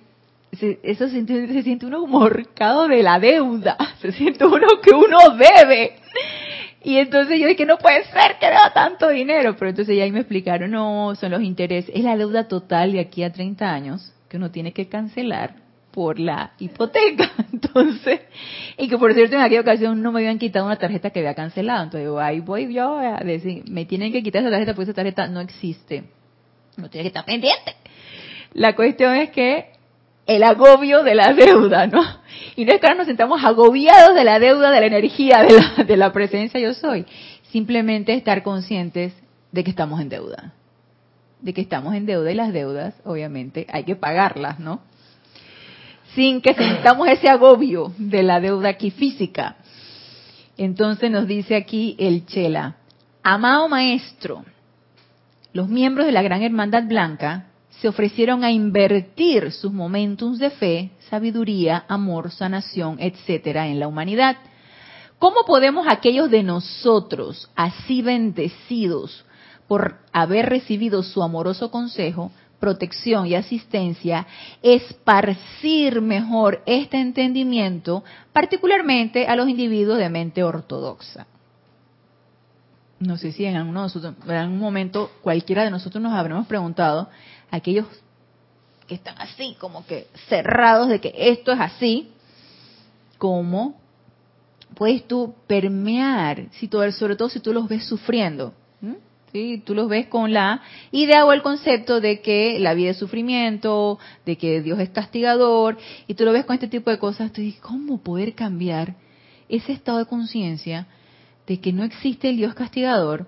[0.51, 5.95] eso se, se siente uno morcado de la deuda, se siente uno que uno debe.
[6.81, 9.55] Y entonces yo dije, no puede ser que deba tanto dinero.
[9.57, 11.93] Pero entonces ya ahí me explicaron, no, son los intereses.
[11.93, 16.19] Es la deuda total de aquí a 30 años que uno tiene que cancelar por
[16.19, 17.31] la hipoteca.
[17.53, 18.21] Entonces,
[18.77, 21.33] y que por cierto en aquella ocasión no me habían quitado una tarjeta que había
[21.33, 21.83] cancelado.
[21.83, 25.27] Entonces ahí voy yo a decir, me tienen que quitar esa tarjeta porque esa tarjeta
[25.27, 26.03] no existe.
[26.77, 27.75] No tiene que estar pendiente.
[28.53, 29.71] La cuestión es que
[30.25, 32.01] el agobio de la deuda, ¿no?
[32.55, 35.59] Y no es que ahora nos sentamos agobiados de la deuda, de la energía, de
[35.59, 37.05] la, de la presencia yo soy.
[37.51, 39.13] Simplemente estar conscientes
[39.51, 40.53] de que estamos en deuda.
[41.41, 44.81] De que estamos en deuda y las deudas, obviamente, hay que pagarlas, ¿no?
[46.15, 49.57] Sin que sentamos ese agobio de la deuda aquí física.
[50.57, 52.77] Entonces nos dice aquí el Chela,
[53.23, 54.43] amado maestro,
[55.53, 60.91] los miembros de la Gran Hermandad Blanca se ofrecieron a invertir sus momentos de fe,
[61.09, 64.35] sabiduría, amor, sanación, etcétera, en la humanidad.
[65.17, 69.25] ¿Cómo podemos aquellos de nosotros, así bendecidos
[69.67, 74.27] por haber recibido su amoroso consejo, protección y asistencia,
[74.61, 81.27] esparcir mejor este entendimiento, particularmente a los individuos de mente ortodoxa?
[82.99, 87.09] No sé si en algún, en algún momento cualquiera de nosotros nos habremos preguntado
[87.49, 87.87] aquellos
[88.87, 92.11] que están así, como que cerrados de que esto es así,
[93.17, 93.79] ¿cómo
[94.75, 98.53] puedes tú permear, si sobre todo si tú los ves sufriendo?
[99.31, 99.61] ¿Sí?
[99.65, 100.61] Tú los ves con la
[100.91, 105.77] idea o el concepto de que la vida es sufrimiento, de que Dios es castigador,
[106.07, 108.95] y tú lo ves con este tipo de cosas, tú dices, ¿cómo poder cambiar
[109.47, 110.87] ese estado de conciencia
[111.47, 113.27] de que no existe el Dios castigador?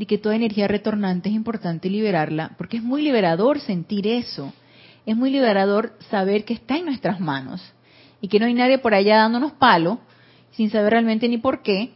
[0.00, 4.50] de que toda energía retornante es importante liberarla, porque es muy liberador sentir eso.
[5.04, 7.60] Es muy liberador saber que está en nuestras manos
[8.22, 10.00] y que no hay nadie por allá dándonos palo
[10.52, 11.90] sin saber realmente ni por qué,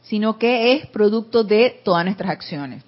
[0.00, 2.84] sino que es producto de todas nuestras acciones.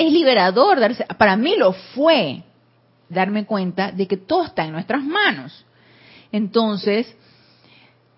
[0.00, 2.42] Es liberador darse, para mí lo fue
[3.10, 5.66] darme cuenta de que todo está en nuestras manos.
[6.32, 7.14] Entonces,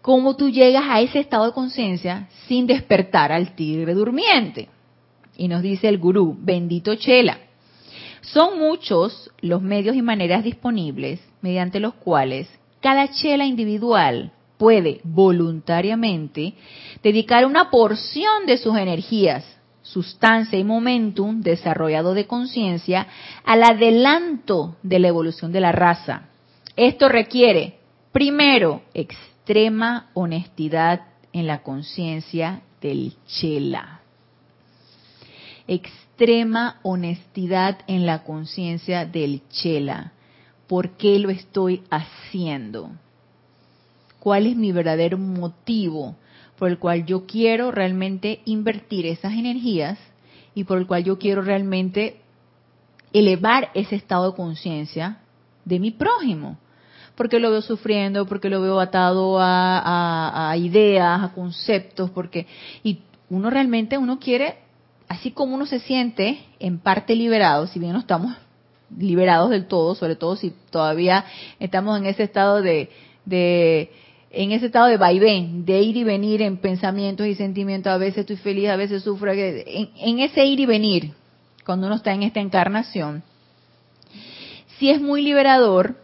[0.00, 4.68] ¿cómo tú llegas a ese estado de conciencia sin despertar al tigre durmiente?
[5.36, 7.38] Y nos dice el gurú, bendito Chela.
[8.20, 12.48] Son muchos los medios y maneras disponibles mediante los cuales
[12.80, 16.54] cada chela individual puede voluntariamente
[17.02, 19.44] dedicar una porción de sus energías,
[19.82, 23.06] sustancia y momentum desarrollado de conciencia
[23.44, 26.28] al adelanto de la evolución de la raza.
[26.76, 27.78] Esto requiere,
[28.12, 34.02] primero, extrema honestidad en la conciencia del chela
[35.66, 40.12] extrema honestidad en la conciencia del chela.
[40.66, 42.90] ¿Por qué lo estoy haciendo?
[44.20, 46.16] ¿Cuál es mi verdadero motivo
[46.62, 49.98] por el cual yo quiero realmente invertir esas energías
[50.54, 52.20] y por el cual yo quiero realmente
[53.12, 55.18] elevar ese estado de conciencia
[55.64, 56.58] de mi prójimo?
[57.16, 62.46] porque lo veo sufriendo, porque lo veo atado a, a, ideas, a conceptos, porque
[62.84, 64.58] y uno realmente uno quiere
[65.08, 68.36] así como uno se siente en parte liberado, si bien no estamos
[68.96, 71.24] liberados del todo, sobre todo si todavía
[71.58, 72.88] estamos en ese estado de,
[74.32, 78.18] en ese estado de vaivén, de ir y venir en pensamientos y sentimientos, a veces
[78.18, 81.12] estoy feliz, a veces sufro, en, en ese ir y venir,
[81.64, 83.22] cuando uno está en esta encarnación,
[84.78, 85.96] sí es muy liberador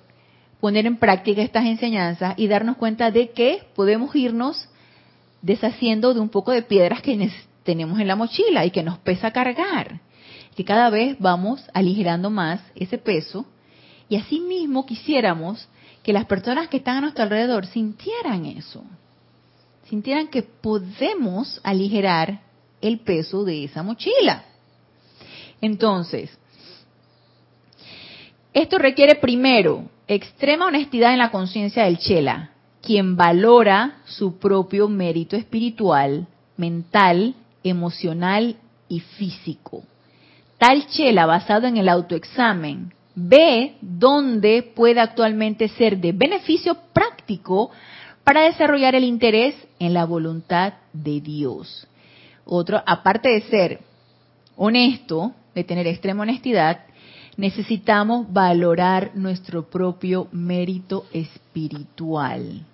[0.60, 4.68] poner en práctica estas enseñanzas y darnos cuenta de que podemos irnos
[5.40, 7.30] deshaciendo de un poco de piedras que
[7.62, 10.00] tenemos en la mochila y que nos pesa cargar.
[10.54, 13.46] Que cada vez vamos aligerando más ese peso
[14.08, 15.68] y asimismo quisiéramos
[16.08, 18.82] que las personas que están a nuestro alrededor sintieran eso.
[19.90, 22.40] Sintieran que podemos aligerar
[22.80, 24.42] el peso de esa mochila.
[25.60, 26.30] Entonces,
[28.54, 35.36] esto requiere primero extrema honestidad en la conciencia del Chela, quien valora su propio mérito
[35.36, 36.26] espiritual,
[36.56, 38.56] mental emocional
[38.88, 39.82] y físico.
[40.56, 47.70] Tal chela basado en el autoexamen ve dónde puede actualmente ser de beneficio práctico
[48.22, 51.88] para desarrollar el interés en la voluntad de Dios.
[52.44, 53.80] Otro, aparte de ser
[54.56, 56.84] honesto, de tener extrema honestidad,
[57.36, 62.64] necesitamos valorar nuestro propio mérito espiritual.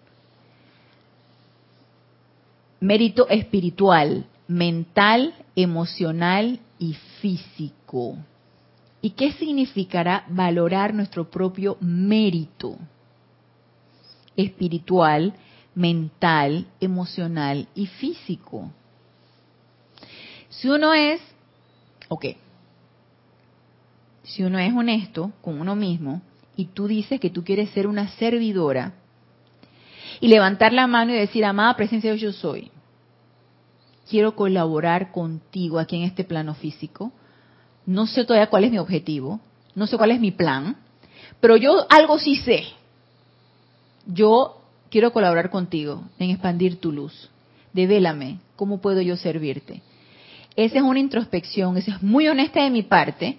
[2.80, 8.18] Mérito espiritual, mental, emocional y físico.
[9.04, 12.78] ¿Y qué significará valorar nuestro propio mérito
[14.34, 15.34] espiritual,
[15.74, 18.70] mental, emocional y físico?
[20.48, 21.20] Si uno es,
[22.08, 22.24] ok,
[24.22, 26.22] si uno es honesto con uno mismo
[26.56, 28.94] y tú dices que tú quieres ser una servidora
[30.18, 32.70] y levantar la mano y decir, amada presencia de yo soy,
[34.08, 37.12] quiero colaborar contigo aquí en este plano físico,
[37.86, 39.40] no sé todavía cuál es mi objetivo,
[39.74, 40.76] no sé cuál es mi plan,
[41.40, 42.64] pero yo algo sí sé.
[44.06, 44.60] Yo
[44.90, 47.30] quiero colaborar contigo en expandir tu luz.
[47.72, 49.82] Devélame, ¿cómo puedo yo servirte?
[50.56, 53.38] Esa es una introspección, esa es muy honesta de mi parte.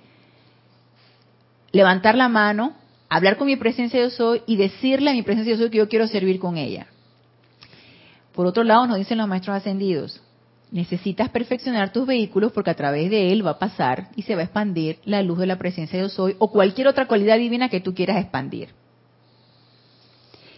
[1.72, 2.74] Levantar la mano,
[3.10, 5.88] hablar con mi presencia yo soy y decirle a mi presencia yo soy que yo
[5.88, 6.88] quiero servir con ella.
[8.34, 10.22] Por otro lado, nos dicen los maestros ascendidos,
[10.76, 14.42] necesitas perfeccionar tus vehículos porque a través de él va a pasar y se va
[14.42, 17.80] a expandir la luz de la presencia yo soy o cualquier otra cualidad divina que
[17.80, 18.72] tú quieras expandir.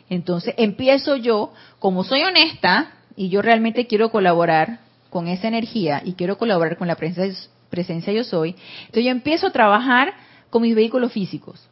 [0.09, 4.79] Entonces empiezo yo, como soy honesta y yo realmente quiero colaborar
[5.11, 9.45] con esa energía y quiero colaborar con la presencia, presencia yo soy, entonces yo empiezo
[9.45, 10.15] a trabajar
[10.49, 11.69] con mis vehículos físicos,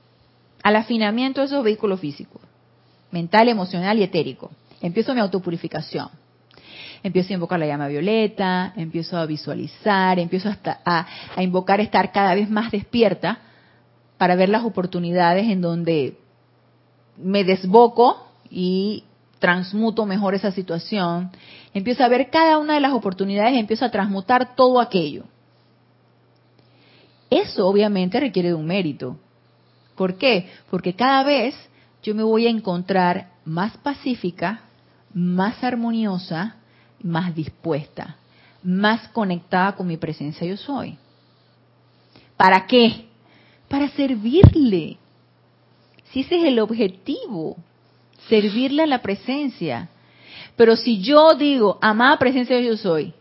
[0.62, 2.44] al afinamiento de esos vehículos físicos,
[3.10, 4.52] mental, emocional y etérico.
[4.82, 6.10] Empiezo mi autopurificación.
[7.06, 12.12] Empiezo a invocar la llama violeta, empiezo a visualizar, empiezo hasta a, a invocar estar
[12.12, 13.38] cada vez más despierta
[14.18, 16.18] para ver las oportunidades en donde
[17.16, 19.04] me desboco y
[19.38, 21.30] transmuto mejor esa situación,
[21.76, 25.26] empiezo a ver cada una de las oportunidades empiezo a transmutar todo aquello.
[27.30, 29.16] Eso obviamente requiere de un mérito.
[29.96, 30.50] ¿Por qué?
[30.72, 31.54] Porque cada vez
[32.02, 34.62] yo me voy a encontrar más pacífica,
[35.14, 36.56] más armoniosa,
[37.02, 38.18] más dispuesta,
[38.64, 40.98] más conectada con mi presencia yo soy.
[42.38, 43.06] ¿Para qué?
[43.68, 44.98] Para servirle.
[46.12, 47.58] Si ese es el objetivo,
[48.28, 49.90] servirle a la presencia.
[50.56, 53.14] Pero si yo digo, amada presencia yo soy,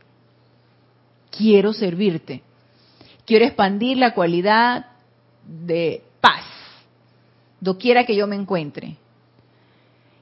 [1.36, 2.42] quiero servirte,
[3.24, 4.86] quiero expandir la cualidad
[5.44, 6.44] de paz,
[7.60, 8.96] doquiera que yo me encuentre.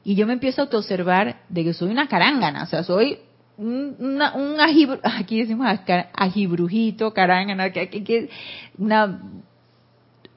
[0.04, 3.18] Y yo me empiezo a autoobservar de que soy una carángana, o sea, soy
[3.56, 5.66] un, un aquí decimos
[6.14, 8.30] ajibrujito, que,
[8.78, 9.20] una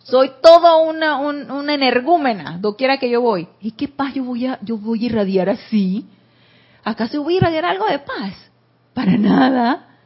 [0.06, 3.48] soy todo una, una energúmena, doquiera que yo voy.
[3.60, 6.06] ¿Y qué paz yo voy a, yo voy a irradiar así?
[6.84, 8.34] ¿Acaso voy a irradiar algo de paz?
[8.94, 9.98] Para nada.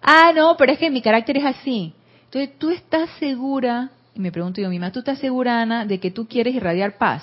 [0.00, 1.92] Ah, no, pero es que mi carácter es así.
[2.24, 6.10] Entonces, tú estás segura, y me pregunto yo misma, ¿tú estás segura, Ana, de que
[6.10, 7.22] tú quieres irradiar paz,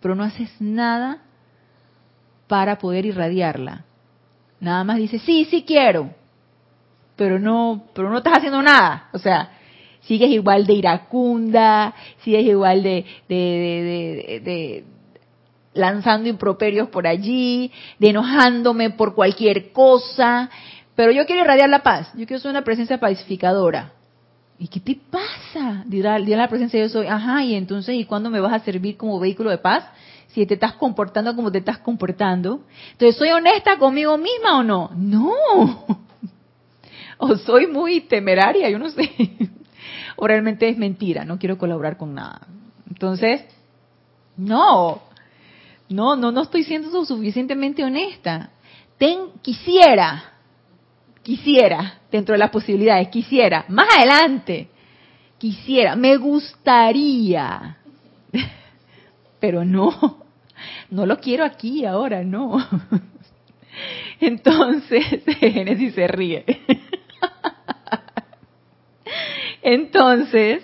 [0.00, 1.22] pero no haces nada
[2.48, 3.84] para poder irradiarla?
[4.60, 6.10] Nada más dices, sí, sí quiero,
[7.16, 9.08] pero no, pero no estás haciendo nada.
[9.12, 9.50] O sea,
[10.02, 14.84] sigues igual de iracunda, sigues igual de, de, de,
[15.72, 20.50] lanzando improperios por allí, de enojándome por cualquier cosa,
[20.94, 23.92] pero yo quiero irradiar la paz, yo quiero ser una presencia pacificadora.
[24.58, 25.84] ¿Y qué te pasa?
[25.86, 29.18] Dirá, la presencia yo soy, ajá, y entonces, ¿y cuándo me vas a servir como
[29.18, 29.84] vehículo de paz?
[30.32, 32.60] Si te estás comportando como te estás comportando.
[32.92, 34.90] Entonces, ¿soy honesta conmigo misma o no?
[34.96, 35.86] No.
[37.22, 39.10] O soy muy temeraria, yo no sé
[40.16, 42.46] o realmente es mentira, no quiero colaborar con nada.
[42.88, 43.42] Entonces,
[44.36, 45.02] no,
[45.88, 48.50] no, no, no estoy siendo suficientemente honesta.
[48.98, 50.32] Ten, quisiera,
[51.22, 54.68] quisiera, dentro de las posibilidades, quisiera, más adelante,
[55.38, 57.78] quisiera, me gustaría,
[59.40, 60.24] pero no,
[60.90, 62.58] no lo quiero aquí, ahora, no.
[64.20, 66.44] Entonces, Génesis se ríe.
[69.62, 70.62] Entonces,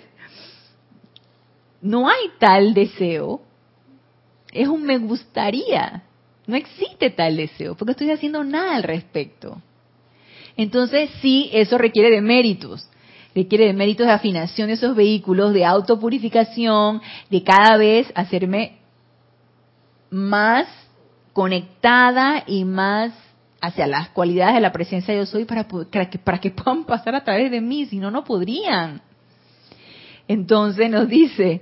[1.81, 3.41] no hay tal deseo.
[4.51, 6.03] Es un me gustaría.
[6.45, 9.61] No existe tal deseo, porque estoy haciendo nada al respecto.
[10.55, 12.89] Entonces, sí, eso requiere de méritos.
[13.37, 18.79] Requiere de méritos de afinación de esos vehículos, de autopurificación, de cada vez hacerme
[20.09, 20.67] más
[21.33, 23.13] conectada y más
[23.61, 27.23] hacia las cualidades de la presencia yo soy para, que, para que puedan pasar a
[27.23, 29.03] través de mí, si no, no podrían.
[30.27, 31.61] Entonces nos dice,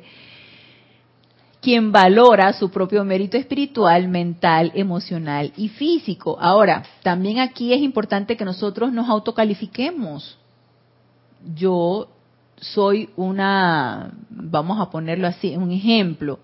[1.60, 6.38] quien valora su propio mérito espiritual, mental, emocional y físico.
[6.40, 10.38] Ahora, también aquí es importante que nosotros nos autocalifiquemos.
[11.54, 12.10] Yo
[12.58, 16.40] soy una, vamos a ponerlo así, un ejemplo,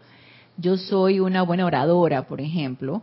[0.57, 3.01] yo soy una buena oradora, por ejemplo,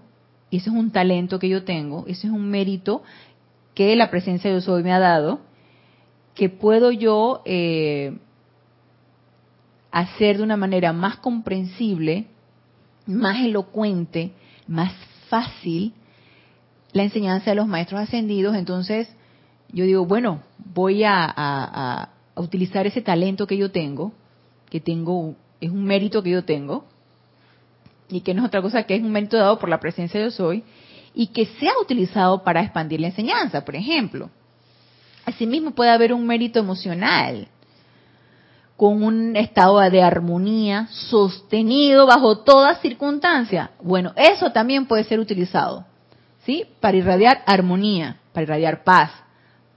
[0.51, 3.03] y ese es un talento que yo tengo, ese es un mérito
[3.75, 5.41] que la presencia de yo soy me ha dado,
[6.35, 8.19] que puedo yo eh,
[9.91, 12.27] hacer de una manera más comprensible,
[13.07, 14.33] más elocuente,
[14.67, 14.93] más
[15.29, 15.95] fácil
[16.93, 19.09] la enseñanza de los maestros ascendidos, entonces
[19.73, 24.13] yo digo, bueno, voy a, utilizar ese talento que yo tengo,
[24.71, 26.85] que tengo, es un mérito que yo tengo,
[28.09, 30.27] y que no es otra cosa que es un mérito dado por la presencia de
[30.27, 30.65] yo soy,
[31.15, 34.31] y que sea utilizado para expandir la enseñanza, por ejemplo.
[35.25, 37.49] Asimismo puede haber un mérito emocional,
[38.77, 43.73] con un estado de armonía sostenido bajo toda circunstancia.
[43.83, 45.85] Bueno, eso también puede ser utilizado,
[46.47, 46.65] ¿sí?
[46.79, 49.11] Para irradiar armonía, para irradiar paz,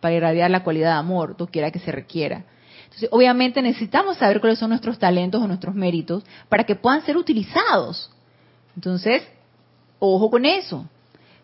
[0.02, 2.44] para irradiar la cualidad de amor, quiera que se requiera.
[2.86, 7.16] Entonces, obviamente necesitamos saber cuáles son nuestros talentos o nuestros méritos para que puedan ser
[7.16, 8.12] utilizados.
[8.76, 9.24] Entonces,
[10.00, 10.86] ojo con eso.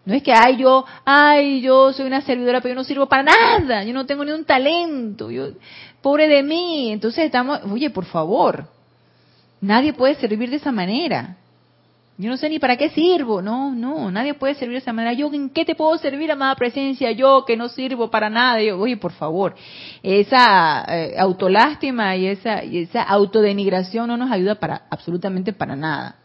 [0.03, 3.24] No es que, ay, yo, ay, yo soy una servidora, pero yo no sirvo para
[3.24, 5.49] nada, yo no tengo ni un talento, yo,
[6.01, 6.91] pobre de mí.
[6.91, 8.70] Entonces estamos, oye, por favor,
[9.62, 11.38] nadie puede servir de esa manera.
[12.20, 15.13] Yo no sé ni para qué sirvo, no, no, nadie puede servir de esa manera.
[15.13, 17.11] Yo, ¿en qué te puedo servir, amada presencia?
[17.11, 18.59] Yo que no sirvo para nada.
[18.76, 19.53] oye, por favor,
[20.01, 26.15] esa eh, autolástima y esa, y esa autodenigración no nos ayuda para absolutamente para nada.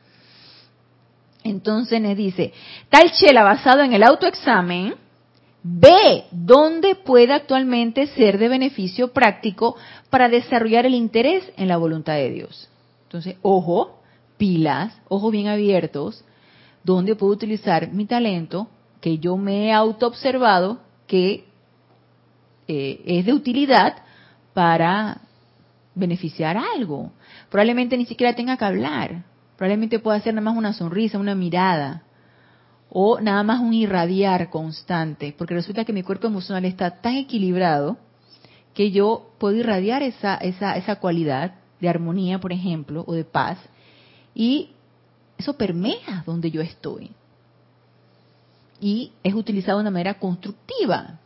[1.45, 2.55] Entonces nos dice,
[2.89, 4.95] tal chela basado en el autoexamen,
[5.63, 9.77] ve dónde puede actualmente ser de beneficio práctico
[10.09, 12.71] para desarrollar el interés en la voluntad de Dios.
[13.05, 14.02] Entonces, ojo,
[14.43, 16.25] pilas, ojos bien abiertos,
[16.83, 18.67] dónde puedo utilizar mi talento
[19.01, 21.45] que yo me he autoobservado que
[22.67, 23.99] eh, es de utilidad
[24.53, 25.21] para
[25.95, 27.13] beneficiar algo.
[27.51, 29.23] Probablemente ni siquiera tenga que hablar,
[29.57, 32.03] Probablemente pueda ser nada más una sonrisa, una mirada,
[32.91, 37.97] o nada más un irradiar constante, porque resulta que mi cuerpo emocional está tan equilibrado
[38.75, 43.57] que yo puedo irradiar esa, esa, esa cualidad de armonía, por ejemplo, o de paz,
[44.35, 44.71] y
[45.39, 47.11] eso permea donde yo estoy.
[48.81, 51.19] Y es utilizado de una manera constructiva.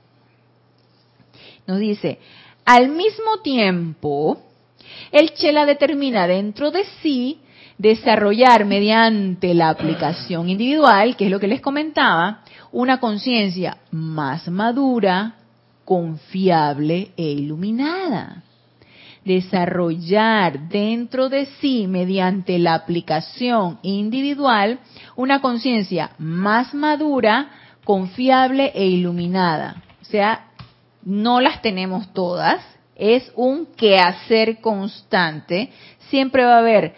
[1.67, 2.19] Nos dice,
[2.65, 4.41] al mismo tiempo,
[5.11, 7.41] el Chela determina dentro de sí
[7.79, 12.43] desarrollar mediante la aplicación individual, que es lo que les comentaba,
[12.73, 15.37] una conciencia más madura,
[15.85, 18.43] confiable e iluminada.
[19.27, 24.79] Desarrollar dentro de sí, mediante la aplicación individual,
[25.17, 27.51] una conciencia más madura,
[27.85, 29.83] confiable e iluminada.
[30.01, 30.47] O sea,
[31.05, 32.65] no las tenemos todas,
[32.95, 35.71] es un quehacer constante.
[36.09, 36.95] Siempre va a haber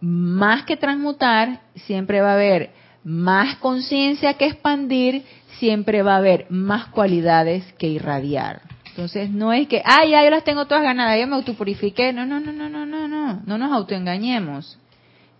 [0.00, 2.70] más que transmutar, siempre va a haber
[3.04, 5.24] más conciencia que expandir,
[5.58, 8.73] siempre va a haber más cualidades que irradiar.
[8.94, 12.12] Entonces no es que, ah, ya yo las tengo todas ganadas, ya me autopurifiqué.
[12.12, 14.78] No, no, no, no, no, no, no, no nos autoengañemos.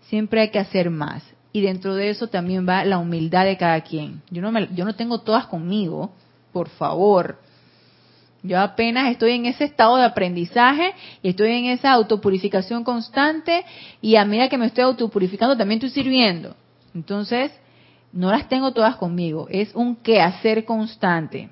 [0.09, 1.23] Siempre hay que hacer más.
[1.53, 4.21] Y dentro de eso también va la humildad de cada quien.
[4.29, 6.11] Yo no, me, yo no tengo todas conmigo,
[6.51, 7.39] por favor.
[8.43, 10.91] Yo apenas estoy en ese estado de aprendizaje
[11.23, 13.63] y estoy en esa autopurificación constante
[14.01, 16.57] y a medida que me estoy autopurificando también estoy sirviendo.
[16.93, 17.53] Entonces,
[18.11, 21.51] no las tengo todas conmigo, es un quehacer constante.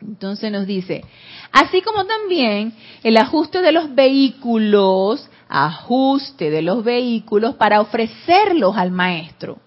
[0.00, 1.04] Entonces nos dice,
[1.52, 2.72] así como también
[3.02, 9.58] el ajuste de los vehículos, ajuste de los vehículos para ofrecerlos al maestro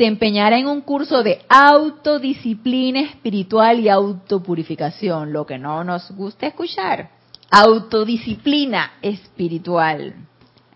[0.00, 6.46] se empeñara en un curso de autodisciplina espiritual y autopurificación, lo que no nos gusta
[6.46, 7.10] escuchar.
[7.50, 10.14] Autodisciplina espiritual.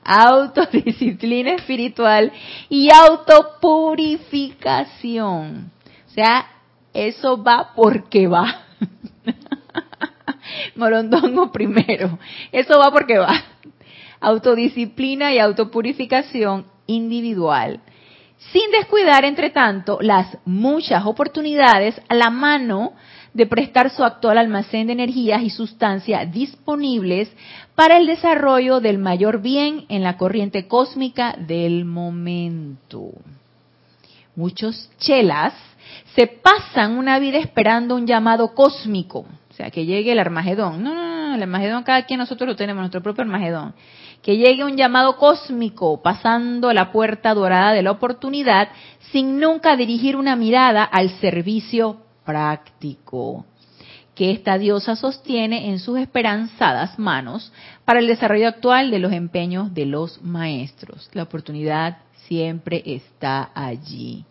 [0.04, 2.30] Autodisciplina espiritual
[2.68, 5.72] y autopurificación.
[6.06, 6.46] O sea,
[6.92, 8.63] eso va porque va.
[10.76, 12.18] Morondongo primero.
[12.52, 13.34] Eso va porque va.
[14.20, 17.80] Autodisciplina y autopurificación individual
[18.52, 22.92] sin descuidar, entre tanto, las muchas oportunidades a la mano
[23.32, 27.32] de prestar su actual almacén de energías y sustancia disponibles
[27.74, 33.10] para el desarrollo del mayor bien en la corriente cósmica del momento.
[34.36, 35.54] Muchos chelas
[36.14, 40.82] se pasan una vida esperando un llamado cósmico, o sea, que llegue el Armagedón.
[40.82, 43.74] No, no, no, el Armagedón cada quien nosotros lo tenemos, nuestro propio Armagedón
[44.24, 48.70] que llegue un llamado cósmico pasando la puerta dorada de la oportunidad
[49.12, 53.44] sin nunca dirigir una mirada al servicio práctico.
[54.14, 57.52] que esta diosa sostiene en sus esperanzadas manos
[57.84, 61.10] para el desarrollo actual de los empeños de los maestros.
[61.14, 64.24] La oportunidad siempre está allí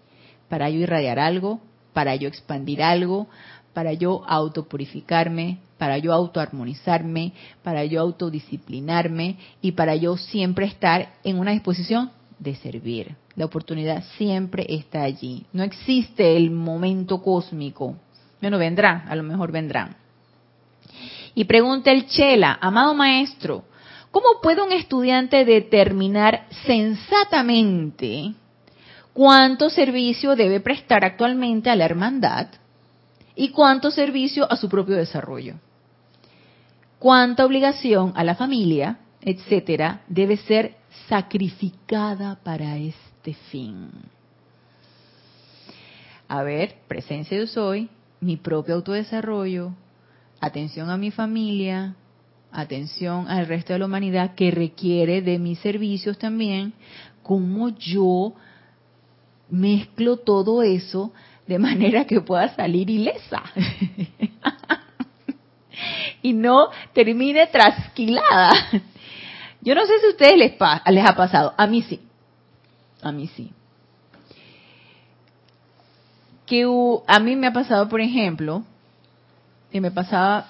[0.54, 1.60] para yo irradiar algo,
[1.94, 3.26] para yo expandir algo,
[3.74, 7.34] para yo autopurificarme, para yo autoarmonizarme,
[7.64, 13.16] para yo autodisciplinarme y para yo siempre estar en una disposición de servir.
[13.36, 15.44] La oportunidad siempre está allí.
[15.54, 17.96] No existe el momento cósmico.
[18.40, 19.96] Bueno, vendrá, a lo mejor vendrán.
[21.34, 23.64] Y pregunta el Chela, amado maestro,
[24.12, 28.36] ¿cómo puede un estudiante determinar sensatamente
[29.14, 32.48] cuánto servicio debe prestar actualmente a la hermandad
[33.36, 35.56] y cuánto servicio a su propio desarrollo.
[37.00, 40.76] Cuánta obligación a la familia, etcétera, debe ser
[41.08, 43.90] sacrificada para este fin.
[46.28, 47.90] A ver, presencia yo soy,
[48.22, 49.74] mi propio autodesarrollo,
[50.40, 51.96] atención a mi familia,
[52.52, 56.74] atención al resto de la humanidad que requiere de mis servicios también,
[57.22, 58.34] cómo yo
[59.54, 61.14] mezclo todo eso
[61.48, 63.44] de manera que pueda salir ilesa
[66.22, 68.52] y no termine trasquilada.
[69.62, 70.54] Yo no sé si a ustedes les,
[70.88, 72.02] les ha pasado, a mí sí,
[73.02, 73.52] a mí sí.
[76.46, 76.66] Que
[77.08, 78.64] a mí me ha pasado, por ejemplo,
[79.72, 80.48] que me pasaba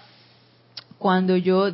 [0.97, 1.69] cuando yo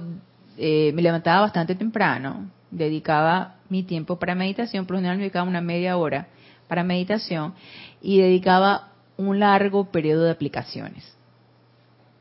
[0.58, 5.48] eh, me levantaba bastante temprano, dedicaba mi tiempo para meditación, por lo general me dedicaba
[5.48, 6.28] una media hora
[6.70, 7.56] para meditación
[8.02, 11.14] y dedicaba un largo periodo de aplicaciones.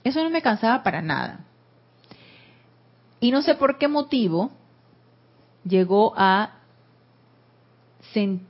[0.03, 1.45] Eso no me cansaba para nada.
[3.21, 4.51] Y no sé por qué motivo
[5.65, 6.55] llegó a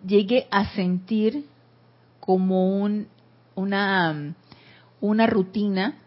[0.07, 1.45] llegué a sentir
[2.21, 3.09] como un,
[3.55, 4.35] una,
[5.01, 5.99] una rutina,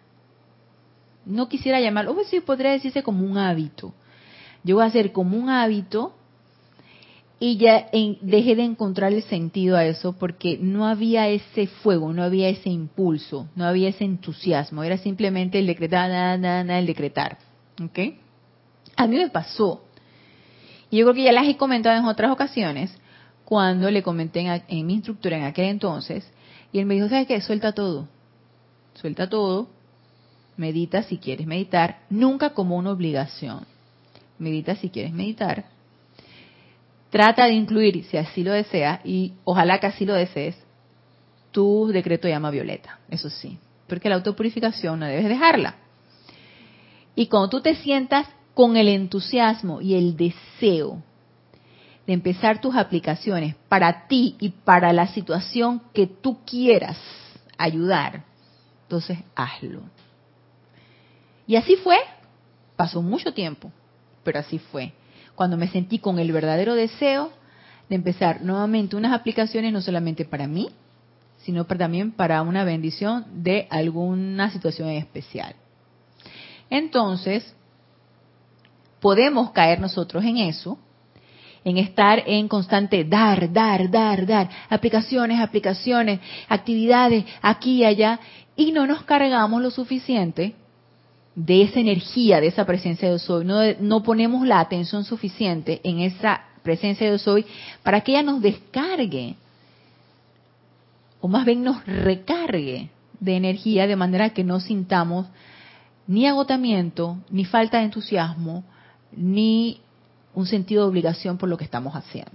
[1.26, 3.94] no quisiera llamarlo, o sí podría decirse como un hábito.
[4.64, 6.16] Llegó a ser como un hábito
[7.44, 7.88] y ya
[8.22, 12.70] dejé de encontrar el sentido a eso porque no había ese fuego, no había ese
[12.70, 17.40] impulso, no había ese entusiasmo, era simplemente el decretar, nada, nada, nada, el decretar.
[17.84, 17.98] ¿Ok?
[18.96, 19.84] A mí me pasó.
[20.92, 22.96] Y yo creo que ya las he comentado en otras ocasiones,
[23.44, 26.32] cuando le comenté en, mi instructora en aquel entonces,
[26.72, 27.42] y él me dijo, ¿sabes qué?
[27.42, 28.08] Suelta todo.
[28.94, 29.68] Suelta todo,
[30.58, 33.66] medita si quieres meditar, nunca como una obligación.
[34.38, 35.81] Medita si quieres meditar,
[37.12, 40.56] Trata de incluir, si así lo deseas, y ojalá que así lo desees,
[41.52, 45.76] tu decreto llama violeta, eso sí, porque la autopurificación no debes dejarla.
[47.14, 51.04] Y cuando tú te sientas con el entusiasmo y el deseo
[52.08, 56.98] de empezar tus aplicaciones para ti y para la situación que tú quieras
[57.58, 58.24] ayudar,
[58.84, 59.82] entonces hazlo.
[61.46, 61.98] Y así fue,
[62.78, 63.70] pasó mucho tiempo,
[64.24, 64.94] pero así fue
[65.42, 67.32] cuando me sentí con el verdadero deseo
[67.90, 70.70] de empezar nuevamente unas aplicaciones no solamente para mí,
[71.38, 75.56] sino también para una bendición de alguna situación especial.
[76.70, 77.56] Entonces,
[79.00, 80.78] podemos caer nosotros en eso,
[81.64, 86.20] en estar en constante dar, dar, dar, dar, aplicaciones, aplicaciones,
[86.50, 88.20] actividades aquí y allá,
[88.56, 90.54] y no nos cargamos lo suficiente
[91.46, 96.00] de esa energía, de esa presencia de soy, no, no ponemos la atención suficiente en
[96.00, 97.46] esa presencia de soy
[97.82, 99.36] para que ella nos descargue,
[101.20, 102.90] o más bien nos recargue
[103.20, 105.28] de energía de manera que no sintamos
[106.06, 108.64] ni agotamiento, ni falta de entusiasmo,
[109.12, 109.82] ni
[110.36, 112.32] un sentido de obligación por lo que estamos haciendo.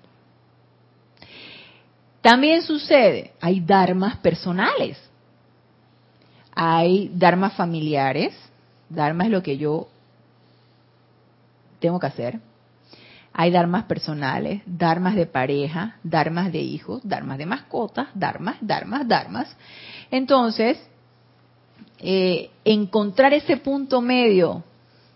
[2.22, 4.98] También sucede, hay dharmas personales,
[6.54, 8.34] hay dharmas familiares,
[8.88, 9.88] Dharma es lo que yo
[11.80, 12.40] tengo que hacer.
[13.32, 19.56] Hay dharmas personales, dharmas de pareja, dharmas de hijos, dharmas de mascotas, dharmas, dharmas, dharmas.
[20.10, 20.78] Entonces,
[21.98, 24.64] eh, encontrar ese punto medio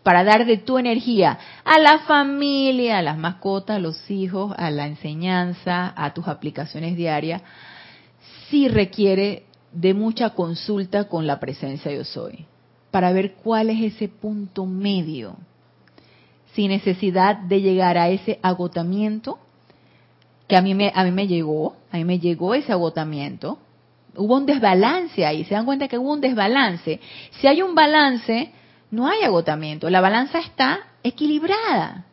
[0.02, 4.70] para dar de tu energía a la familia, a las mascotas, a los hijos, a
[4.70, 7.42] la enseñanza, a tus aplicaciones diarias,
[8.50, 12.46] sí requiere de mucha consulta con la presencia yo soy
[12.90, 15.36] para ver cuál es ese punto medio,
[16.54, 19.38] sin necesidad de llegar a ese agotamiento
[20.48, 23.58] que a mí me, a mí me llegó, a mí me llegó ese agotamiento.
[24.16, 27.00] Hubo un desbalance ahí, se dan cuenta que hubo un desbalance.
[27.38, 28.50] Si hay un balance,
[28.90, 32.06] no hay agotamiento, la balanza está equilibrada.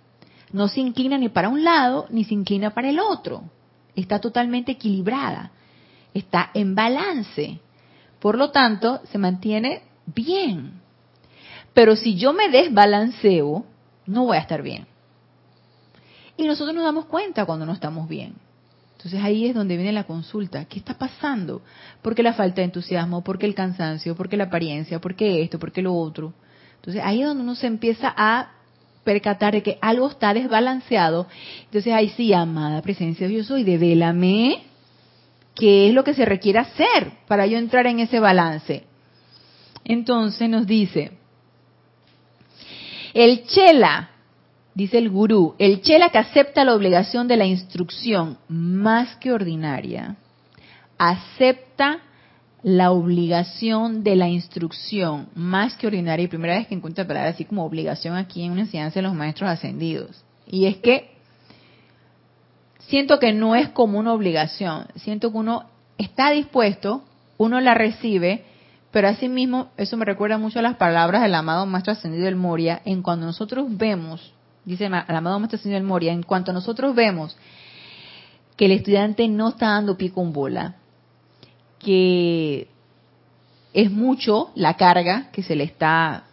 [0.51, 3.43] No se inclina ni para un lado ni se inclina para el otro.
[3.95, 5.51] Está totalmente equilibrada.
[6.13, 7.59] Está en balance.
[8.19, 10.73] Por lo tanto, se mantiene bien.
[11.73, 13.65] Pero si yo me desbalanceo,
[14.05, 14.87] no voy a estar bien.
[16.37, 18.35] Y nosotros nos damos cuenta cuando no estamos bien.
[18.97, 20.65] Entonces ahí es donde viene la consulta.
[20.65, 21.61] ¿Qué está pasando?
[22.01, 23.23] ¿Por qué la falta de entusiasmo?
[23.23, 24.15] ¿Por qué el cansancio?
[24.15, 24.99] ¿Por qué la apariencia?
[24.99, 25.59] ¿Por qué esto?
[25.59, 26.33] ¿Por qué lo otro?
[26.77, 28.53] Entonces ahí es donde uno se empieza a
[29.03, 31.27] percatar de que algo está desbalanceado.
[31.65, 34.63] Entonces ahí sí, amada presencia, yo soy, devélame
[35.53, 38.86] qué es lo que se requiere hacer para yo entrar en ese balance.
[39.89, 41.11] Entonces nos dice,
[43.13, 44.09] el chela
[44.75, 50.17] dice el gurú, el chela que acepta la obligación de la instrucción más que ordinaria,
[50.97, 51.99] acepta
[52.63, 57.45] la obligación de la instrucción más que ordinaria, y primera vez que encuentro palabra así
[57.45, 60.21] como obligación aquí en una enseñanza de los maestros ascendidos.
[60.45, 61.11] Y es que
[62.79, 67.05] siento que no es como una obligación, siento que uno está dispuesto,
[67.37, 68.43] uno la recibe,
[68.91, 72.81] pero asimismo, eso me recuerda mucho a las palabras del amado Maestro Ascendido del Moria,
[72.85, 74.33] en cuando nosotros vemos
[74.67, 77.37] dice el amado Maestro Señor Moria, en cuanto nosotros vemos
[78.57, 80.75] que el estudiante no está dando pico en bola,
[81.79, 82.67] que
[83.73, 86.25] es mucho la carga que se le está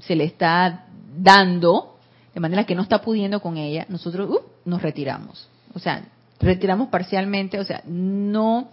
[0.00, 0.86] se le está
[1.18, 1.98] dando
[2.32, 5.48] de manera que no está pudiendo con ella, nosotros uh, nos retiramos.
[5.74, 6.04] O sea,
[6.40, 8.70] retiramos parcialmente, o sea, no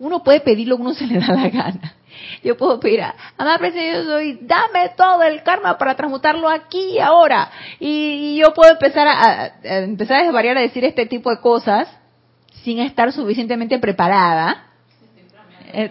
[0.00, 1.94] uno puede pedir lo que uno se le da la gana.
[2.42, 3.02] Yo puedo pedir,
[3.36, 7.50] amada presencia, yo soy, dame todo el karma para transmutarlo aquí y ahora.
[7.80, 11.88] Y, yo puedo empezar a, empezar a desvariar a decir este tipo de cosas
[12.62, 14.64] sin estar suficientemente preparada.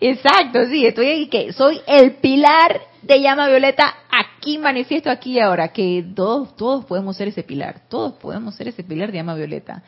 [0.00, 5.40] Exacto, sí, estoy ahí que soy el pilar de llama violeta aquí manifiesto aquí y
[5.40, 9.34] ahora que todos todos podemos ser ese pilar, todos podemos ser ese pilar de llama
[9.34, 9.82] violeta.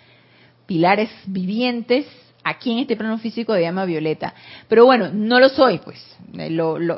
[0.66, 2.06] Pilares vivientes
[2.44, 4.34] aquí en este plano físico de llama violeta.
[4.68, 5.98] Pero bueno, no lo soy, pues.
[6.36, 6.50] Eh,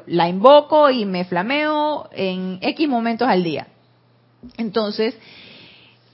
[0.07, 3.66] la invoco y me flameo en X momentos al día.
[4.57, 5.16] Entonces,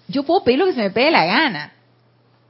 [0.09, 1.72] yo puedo pedir lo que se me pegue la gana.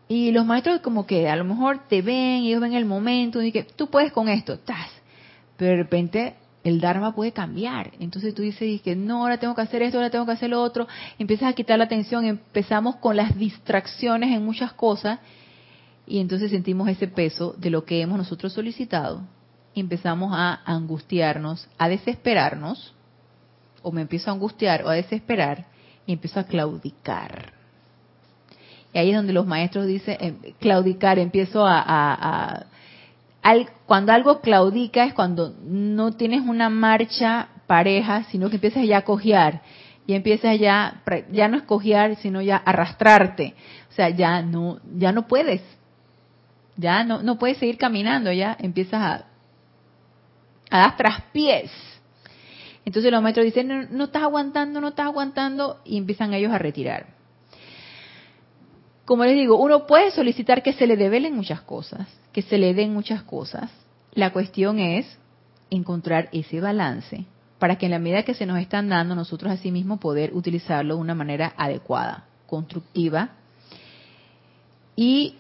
[0.09, 3.53] Y los maestros como que a lo mejor te ven, ellos ven el momento y
[3.53, 4.89] que tú puedes con esto, estás.
[5.57, 7.93] Pero de repente el Dharma puede cambiar.
[8.01, 10.61] Entonces tú dices que no, ahora tengo que hacer esto, ahora tengo que hacer lo
[10.62, 10.89] otro.
[11.18, 15.20] Empiezas a quitar la atención, empezamos con las distracciones en muchas cosas
[16.11, 19.22] y entonces sentimos ese peso de lo que hemos nosotros solicitado
[19.74, 22.94] empezamos a angustiarnos, a desesperarnos,
[23.82, 25.66] o me empiezo a angustiar o a desesperar
[26.06, 27.52] y empiezo a claudicar.
[28.92, 32.66] Y ahí es donde los maestros dicen, eh, claudicar, empiezo a,
[33.86, 39.04] cuando algo claudica es cuando no tienes una marcha pareja, sino que empiezas ya a
[39.04, 39.62] cojear
[40.06, 43.54] y empiezas ya, ya no es cojear, sino ya arrastrarte.
[43.90, 45.62] O sea, ya no, ya no puedes,
[46.77, 49.25] ya no, no puedes seguir caminando, ya empiezas a,
[50.71, 51.71] a dar traspiés.
[52.85, 56.59] Entonces los maestros dicen, no, no estás aguantando, no estás aguantando, y empiezan ellos a
[56.59, 57.07] retirar.
[59.05, 62.75] Como les digo, uno puede solicitar que se le develen muchas cosas, que se le
[62.75, 63.71] den muchas cosas.
[64.12, 65.18] La cuestión es
[65.71, 67.27] encontrar ese balance
[67.59, 71.01] para que en la medida que se nos están dando, nosotros asimismo poder utilizarlo de
[71.01, 73.31] una manera adecuada, constructiva
[74.97, 75.37] y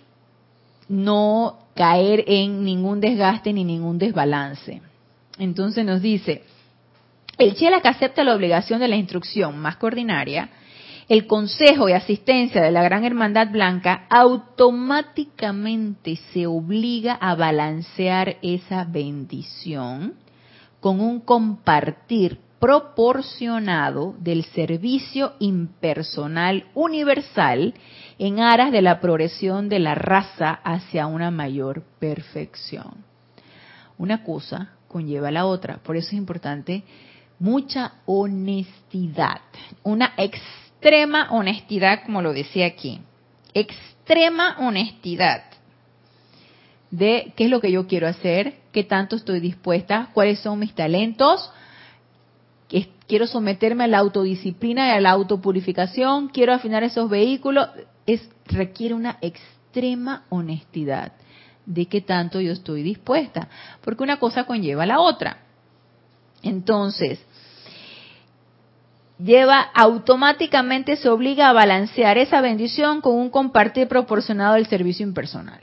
[0.90, 4.82] no caer en ningún desgaste ni ningún desbalance.
[5.38, 6.42] Entonces nos dice,
[7.38, 10.50] el Chela que acepta la obligación de la instrucción más que ordinaria,
[11.08, 18.84] el consejo y asistencia de la Gran Hermandad Blanca automáticamente se obliga a balancear esa
[18.84, 20.14] bendición
[20.80, 27.74] con un compartir proporcionado del servicio impersonal universal
[28.20, 33.02] en aras de la progresión de la raza hacia una mayor perfección.
[33.96, 36.82] Una cosa conlleva la otra, por eso es importante
[37.38, 39.40] mucha honestidad,
[39.82, 43.00] una extrema honestidad, como lo decía aquí,
[43.54, 45.44] extrema honestidad
[46.90, 50.74] de qué es lo que yo quiero hacer, qué tanto estoy dispuesta, cuáles son mis
[50.74, 51.50] talentos,
[53.10, 57.68] quiero someterme a la autodisciplina y a la autopurificación, quiero afinar esos vehículos,
[58.06, 61.14] es requiere una extrema honestidad
[61.66, 63.48] de qué tanto yo estoy dispuesta,
[63.80, 65.38] porque una cosa conlleva a la otra.
[66.44, 67.20] Entonces,
[69.18, 75.60] lleva automáticamente se obliga a balancear esa bendición con un compartir proporcionado del servicio impersonal.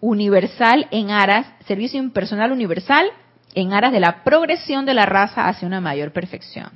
[0.00, 3.06] Universal en aras, servicio impersonal universal
[3.54, 6.70] en aras de la progresión de la raza hacia una mayor perfección.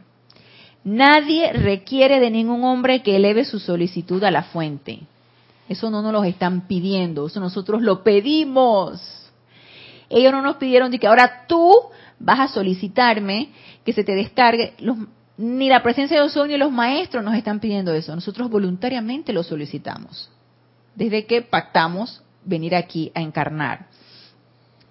[0.84, 5.00] Nadie requiere de ningún hombre que eleve su solicitud a la fuente.
[5.68, 9.32] Eso no nos lo están pidiendo, eso nosotros lo pedimos.
[10.08, 11.72] Ellos no nos pidieron de que ahora tú
[12.20, 13.48] vas a solicitarme
[13.84, 14.74] que se te descargue.
[15.38, 18.14] Ni la presencia de los ni los maestros nos están pidiendo eso.
[18.14, 20.30] Nosotros voluntariamente lo solicitamos.
[20.94, 23.86] Desde que pactamos venir aquí a encarnar.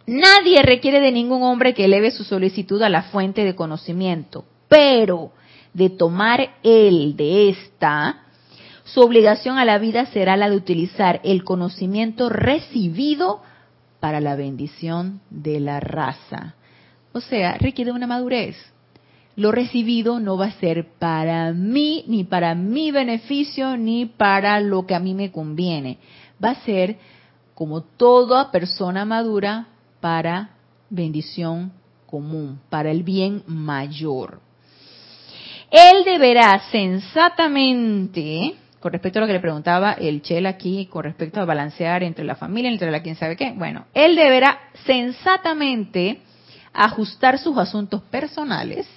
[0.07, 5.31] Nadie requiere de ningún hombre que eleve su solicitud a la fuente de conocimiento, pero
[5.73, 8.23] de tomar él de esta,
[8.83, 13.41] su obligación a la vida será la de utilizar el conocimiento recibido
[13.99, 16.53] para la bendición de la raza.
[17.11, 18.55] O sea, requiere una madurez.
[19.35, 24.85] Lo recibido no va a ser para mí, ni para mi beneficio, ni para lo
[24.85, 25.97] que a mí me conviene.
[26.41, 26.97] Va a ser,
[27.53, 29.67] como toda persona madura,
[30.05, 30.51] para
[30.87, 31.73] bendición
[32.05, 34.39] común, para el bien mayor.
[35.71, 41.41] Él deberá sensatamente con respecto a lo que le preguntaba el Chel aquí, con respecto
[41.41, 46.21] a balancear entre la familia, entre la quien sabe qué, bueno, él deberá sensatamente
[46.71, 48.87] ajustar sus asuntos personales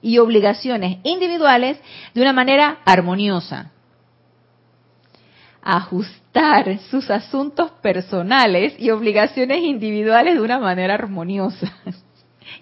[0.00, 1.80] y obligaciones individuales
[2.14, 3.72] de una manera armoniosa.
[5.60, 6.27] Ajustar
[6.90, 11.72] sus asuntos personales y obligaciones individuales de una manera armoniosa.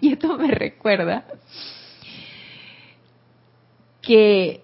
[0.00, 1.24] Y esto me recuerda
[4.02, 4.60] que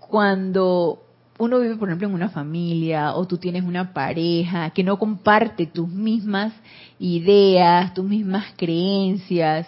[0.00, 1.02] cuando
[1.38, 5.66] uno vive, por ejemplo, en una familia o tú tienes una pareja que no comparte
[5.66, 6.52] tus mismas
[6.98, 9.66] ideas, tus mismas creencias,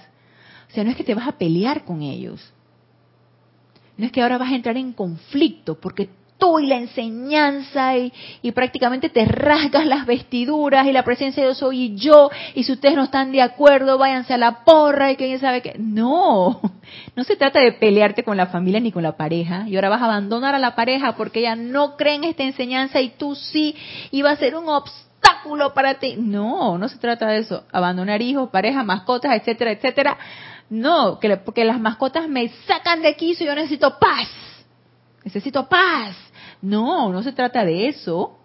[0.71, 2.53] o sea, no es que te vas a pelear con ellos.
[3.99, 6.09] No es que ahora vas a entrar en conflicto porque
[6.43, 11.59] tú y la enseñanza y, prácticamente te rasgas las vestiduras y la presencia de Dios
[11.59, 15.16] soy y yo y si ustedes no están de acuerdo váyanse a la porra y
[15.16, 15.76] quién sabe qué.
[15.78, 16.61] No,
[17.16, 20.03] no se trata de pelearte con la familia ni con la pareja y ahora vas
[20.03, 23.76] a abandonar a la pareja porque ella no cree en esta enseñanza y tú sí
[24.11, 26.16] y va a ser un obstáculo para ti.
[26.18, 27.62] No, no se trata de eso.
[27.70, 30.18] Abandonar hijos, pareja, mascotas, etcétera, etcétera.
[30.70, 34.28] No, que, porque las mascotas me sacan de y yo necesito paz.
[35.24, 36.16] Necesito paz.
[36.63, 38.39] No, no se trata de eso.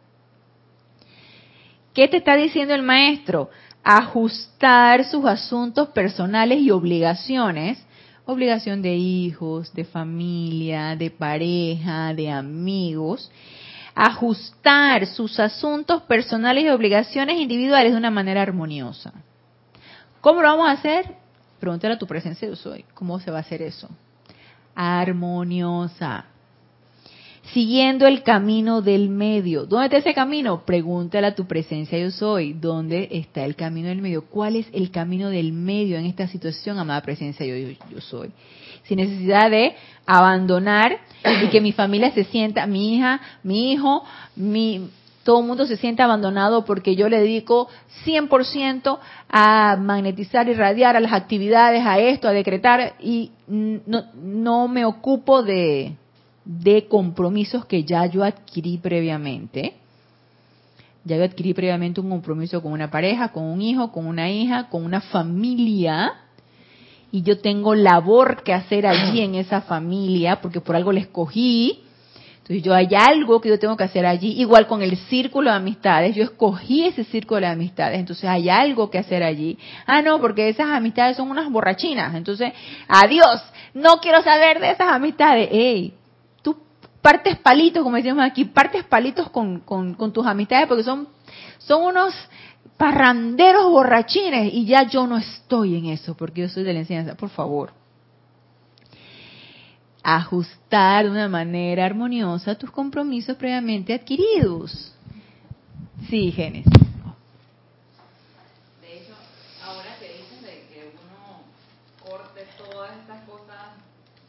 [1.93, 3.49] ¿Qué te está diciendo el maestro?
[3.83, 7.83] Ajustar sus asuntos personales y obligaciones,
[8.25, 13.31] obligación de hijos, de familia, de pareja, de amigos,
[13.95, 19.13] ajustar sus asuntos personales y obligaciones individuales de una manera armoniosa.
[20.21, 21.15] ¿Cómo lo vamos a hacer?
[21.59, 22.85] Pregúntale a tu presencia de hoy.
[22.93, 23.89] ¿Cómo se va a hacer eso?
[24.75, 26.25] Armoniosa
[27.53, 29.65] siguiendo el camino del medio.
[29.65, 30.63] ¿Dónde está ese camino?
[30.65, 32.53] Pregúntale a tu presencia yo soy.
[32.53, 34.25] ¿Dónde está el camino del medio?
[34.25, 38.31] ¿Cuál es el camino del medio en esta situación, amada presencia yo, yo, soy?
[38.83, 39.75] Sin necesidad de
[40.05, 40.97] abandonar
[41.43, 44.03] y que mi familia se sienta, mi hija, mi hijo,
[44.35, 44.89] mi,
[45.23, 47.69] todo el mundo se sienta abandonado porque yo le dedico
[48.05, 54.67] 100% a magnetizar y radiar a las actividades, a esto, a decretar y no, no
[54.67, 55.95] me ocupo de,
[56.47, 59.73] de compromisos que ya yo adquirí previamente.
[61.03, 64.69] Ya yo adquirí previamente un compromiso con una pareja, con un hijo, con una hija,
[64.69, 66.13] con una familia.
[67.11, 71.83] Y yo tengo labor que hacer allí en esa familia, porque por algo la escogí.
[72.37, 75.57] Entonces yo hay algo que yo tengo que hacer allí, igual con el círculo de
[75.57, 79.57] amistades, yo escogí ese círculo de amistades, entonces hay algo que hacer allí.
[79.85, 82.53] Ah, no, porque esas amistades son unas borrachinas, entonces,
[82.87, 83.43] adiós,
[83.73, 85.49] no quiero saber de esas amistades.
[85.51, 85.93] Ey,
[87.07, 89.63] partes palitos, como decíamos aquí, partes palitos con,
[90.11, 91.07] tus amistades, porque son,
[91.57, 92.13] son unos
[92.75, 97.15] parranderos borrachines y ya yo no estoy en eso, porque yo soy de la enseñanza,
[97.15, 97.71] por favor.
[100.03, 104.93] Ajustar de una manera armoniosa tus compromisos previamente adquiridos.
[106.09, 106.65] Sí, Genes.
[108.81, 109.13] De hecho,
[109.65, 111.39] ahora que dices de que uno
[112.03, 113.77] corte todas estas cosas,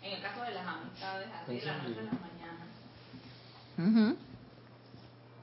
[0.01, 2.29] en el caso de las amistades, así la noche la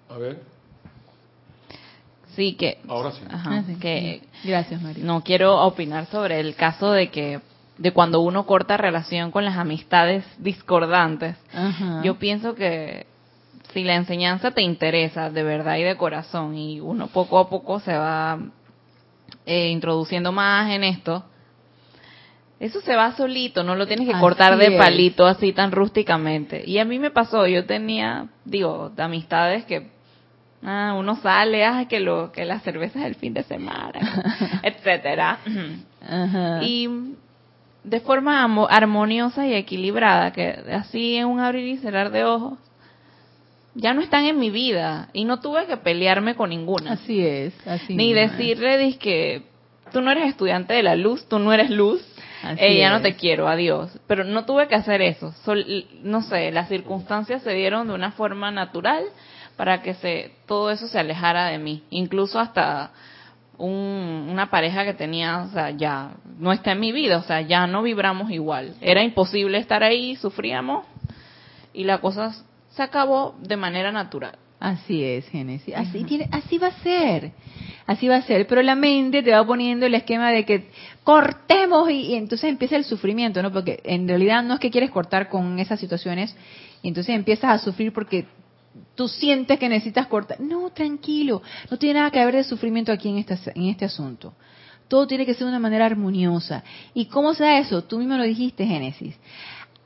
[0.10, 0.42] a ver.
[2.36, 2.80] Sí, que.
[2.88, 3.22] Ahora sí.
[3.30, 5.04] Ah, que Gracias, María.
[5.04, 7.40] No quiero opinar sobre el caso de que
[7.78, 11.36] de cuando uno corta relación con las amistades discordantes.
[12.04, 13.06] Yo pienso que
[13.74, 17.80] si la enseñanza te interesa de verdad y de corazón y uno poco a poco
[17.82, 18.40] se va
[19.46, 21.26] eh, introduciendo más en esto,
[22.60, 26.64] eso se va solito, no lo tienes que cortar de palito así tan rústicamente.
[26.66, 29.90] Y a mí me pasó, yo tenía, digo, de amistades que
[30.64, 35.40] ah, uno sale, ah, que lo que las cervezas del fin de semana, etcétera.
[36.62, 36.90] Y
[37.84, 42.58] de forma armoniosa y equilibrada, que así en un abrir y cerrar de ojos,
[43.76, 46.94] ya no están en mi vida y no tuve que pelearme con ninguna.
[46.94, 49.44] Así es, así Ni decirle que
[49.92, 52.02] tú no eres estudiante de la luz, tú no eres luz,
[52.58, 54.00] ya no te quiero, adiós.
[54.08, 55.34] Pero no tuve que hacer eso.
[56.04, 59.04] no sé, las circunstancias se dieron de una forma natural
[59.56, 61.84] para que se todo eso se alejara de mí.
[61.90, 62.92] Incluso hasta
[63.58, 67.68] una pareja que tenía, o sea, ya no está en mi vida, o sea, ya
[67.68, 68.76] no vibramos igual.
[68.82, 70.86] Era imposible estar ahí, sufríamos
[71.74, 72.36] y la cosa
[72.70, 74.38] se acabó de manera natural.
[74.60, 75.76] Así es, Génesis.
[75.76, 77.32] Así, tiene, así va a ser.
[77.88, 78.48] Así va a ser.
[78.48, 80.70] Pero la mente te va poniendo el esquema de que
[81.04, 83.52] cortemos y, entonces empieza el sufrimiento, ¿no?
[83.52, 86.36] Porque en realidad no es que quieres cortar con esas situaciones
[86.82, 88.26] y entonces empiezas a sufrir porque
[88.96, 90.40] tú sientes que necesitas cortar.
[90.40, 91.44] No, tranquilo.
[91.70, 94.34] No tiene nada que ver de sufrimiento aquí en este, en este asunto.
[94.88, 96.64] Todo tiene que ser de una manera armoniosa.
[96.94, 97.84] ¿Y cómo se da eso?
[97.84, 99.16] Tú mismo lo dijiste, Génesis.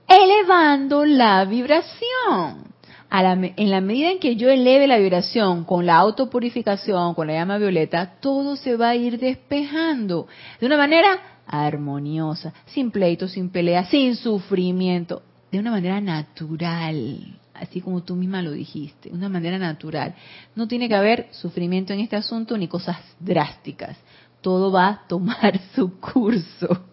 [0.07, 2.69] Elevando la vibración
[3.11, 7.57] en la medida en que yo eleve la vibración con la autopurificación, con la llama
[7.57, 10.27] violeta, todo se va a ir despejando
[10.59, 17.81] de una manera armoniosa, sin pleito, sin pelea, sin sufrimiento, de una manera natural, así
[17.81, 20.13] como tú misma lo dijiste, de una manera natural.
[20.55, 23.97] No tiene que haber sufrimiento en este asunto ni cosas drásticas.
[24.41, 26.85] Todo va a tomar su curso.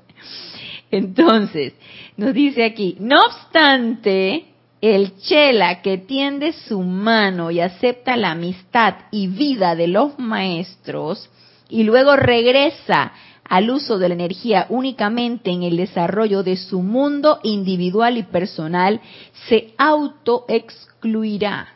[0.90, 1.74] Entonces,
[2.16, 8.94] nos dice aquí, no obstante, el chela que tiende su mano y acepta la amistad
[9.10, 11.30] y vida de los maestros
[11.68, 13.12] y luego regresa
[13.48, 19.00] al uso de la energía únicamente en el desarrollo de su mundo individual y personal,
[19.48, 21.68] se autoexcluirá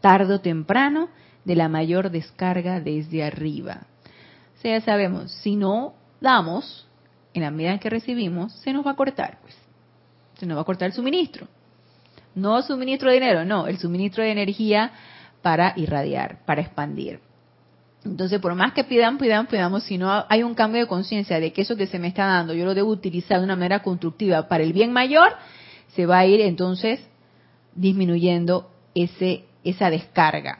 [0.00, 1.08] tarde o temprano
[1.44, 3.86] de la mayor descarga desde arriba.
[4.58, 6.86] O sea, ya sabemos, si no damos,
[7.32, 9.54] en la medida en que recibimos, se nos va a cortar, pues.
[10.38, 11.46] Se nos va a cortar el suministro.
[12.34, 14.92] No suministro de dinero, no, el suministro de energía
[15.42, 17.20] para irradiar, para expandir.
[18.04, 21.52] Entonces, por más que pidan, pidan, pidamos, si no hay un cambio de conciencia de
[21.52, 24.46] que eso que se me está dando, yo lo debo utilizar de una manera constructiva
[24.48, 25.32] para el bien mayor,
[25.94, 27.00] se va a ir entonces
[27.74, 30.58] disminuyendo ese, esa descarga.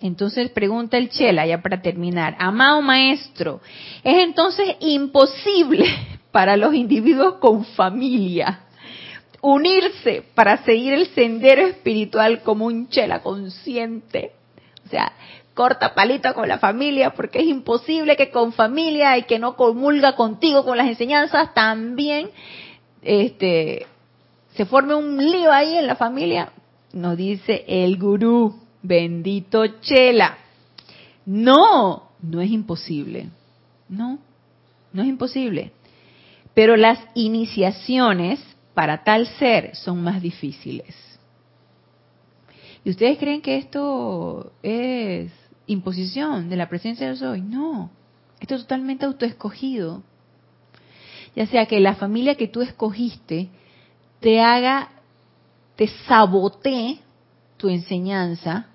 [0.00, 3.60] Entonces pregunta el Chela, ya para terminar, amado maestro,
[4.04, 5.86] ¿es entonces imposible
[6.30, 8.65] para los individuos con familia
[9.48, 14.32] unirse para seguir el sendero espiritual como un chela consciente.
[14.84, 15.12] O sea,
[15.54, 20.16] corta palito con la familia porque es imposible que con familia y que no comulga
[20.16, 22.30] contigo con las enseñanzas también
[23.02, 23.86] este
[24.56, 26.50] se forme un lío ahí en la familia.
[26.92, 30.38] Nos dice el gurú, bendito chela.
[31.24, 33.28] No, no es imposible.
[33.88, 34.18] No,
[34.92, 35.70] no es imposible.
[36.52, 38.40] Pero las iniciaciones
[38.76, 40.94] para tal ser son más difíciles.
[42.84, 45.32] ¿Y ustedes creen que esto es
[45.66, 47.90] imposición de la presencia de Dios No,
[48.38, 50.02] esto es totalmente autoescogido.
[51.34, 53.48] Ya sea que la familia que tú escogiste
[54.20, 54.90] te haga,
[55.76, 56.98] te sabotee
[57.56, 58.66] tu enseñanza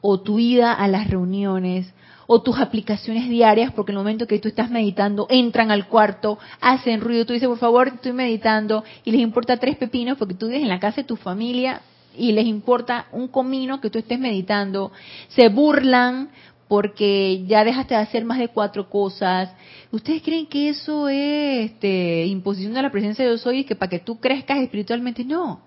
[0.00, 1.92] o tu ida a las reuniones
[2.32, 6.38] o tus aplicaciones diarias, porque en el momento que tú estás meditando, entran al cuarto,
[6.60, 10.46] hacen ruido, tú dices, por favor, estoy meditando, y les importa tres pepinos porque tú
[10.46, 11.80] vives en la casa de tu familia
[12.16, 14.92] y les importa un comino que tú estés meditando,
[15.30, 16.30] se burlan
[16.68, 19.52] porque ya dejaste de hacer más de cuatro cosas.
[19.90, 23.74] ¿Ustedes creen que eso es este, imposición de la presencia de Dios hoy y que
[23.74, 25.24] para que tú crezcas espiritualmente?
[25.24, 25.62] No.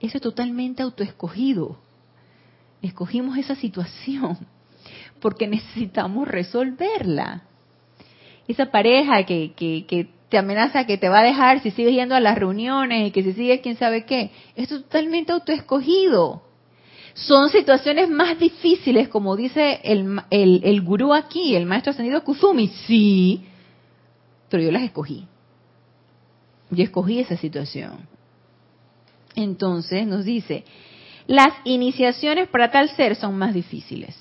[0.00, 1.78] Eso es totalmente autoescogido.
[2.82, 4.36] Escogimos esa situación
[5.20, 7.44] porque necesitamos resolverla.
[8.48, 12.20] Esa pareja que, que, te amenaza que te va a dejar si sigues yendo a
[12.20, 16.42] las reuniones y que si sigues quién sabe qué, es totalmente autoescogido.
[17.14, 22.68] Son situaciones más difíciles, como dice el, el, el gurú aquí, el maestro ascendido Kusumi,
[22.86, 23.44] sí,
[24.48, 25.26] pero yo las escogí.
[26.70, 28.06] Yo escogí esa situación.
[29.34, 30.64] Entonces nos dice,
[31.26, 34.16] las iniciaciones para tal ser son más difíciles.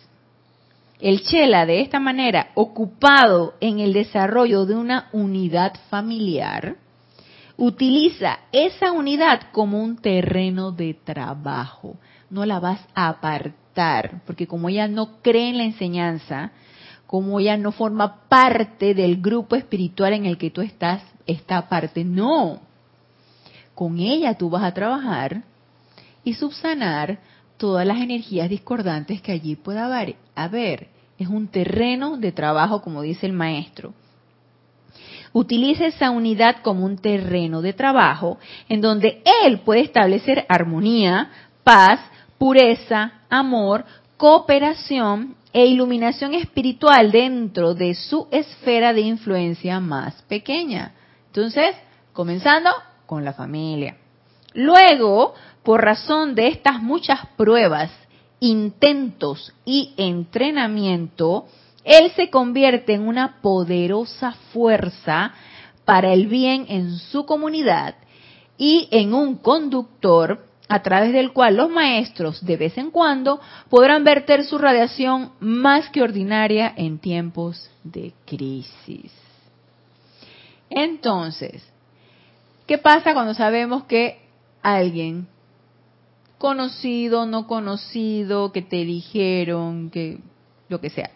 [1.00, 6.76] El Chela, de esta manera, ocupado en el desarrollo de una unidad familiar,
[7.56, 11.96] utiliza esa unidad como un terreno de trabajo.
[12.30, 16.52] No la vas a apartar, porque como ella no cree en la enseñanza,
[17.08, 22.04] como ella no forma parte del grupo espiritual en el que tú estás, esta parte
[22.04, 22.60] no.
[23.74, 25.44] Con ella tú vas a trabajar
[26.26, 27.20] y subsanar
[27.60, 29.86] todas las energías discordantes que allí pueda
[30.34, 30.88] haber.
[31.20, 33.94] Es un terreno de trabajo, como dice el maestro.
[35.34, 41.30] Utiliza esa unidad como un terreno de trabajo en donde él puede establecer armonía,
[41.64, 42.00] paz,
[42.40, 43.86] pureza, amor,
[44.18, 50.94] cooperación e iluminación espiritual dentro de su esfera de influencia más pequeña.
[51.28, 51.76] Entonces,
[52.14, 52.72] comenzando
[53.06, 53.98] con la familia.
[54.54, 55.36] Luego,
[55.70, 57.92] por razón de estas muchas pruebas,
[58.40, 61.46] intentos y entrenamiento,
[61.84, 65.32] él se convierte en una poderosa fuerza
[65.86, 67.94] para el bien en su comunidad
[68.58, 73.40] y en un conductor a través del cual los maestros de vez en cuando
[73.70, 79.14] podrán verter su radiación más que ordinaria en tiempos de crisis.
[80.72, 81.64] Entonces,
[82.66, 84.20] ¿qué pasa cuando sabemos que
[84.64, 85.28] alguien
[86.40, 90.20] conocido, no conocido, que te dijeron, que
[90.70, 91.12] lo que sea,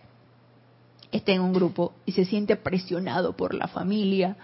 [1.11, 4.37] está en un grupo y se siente presionado por la familia,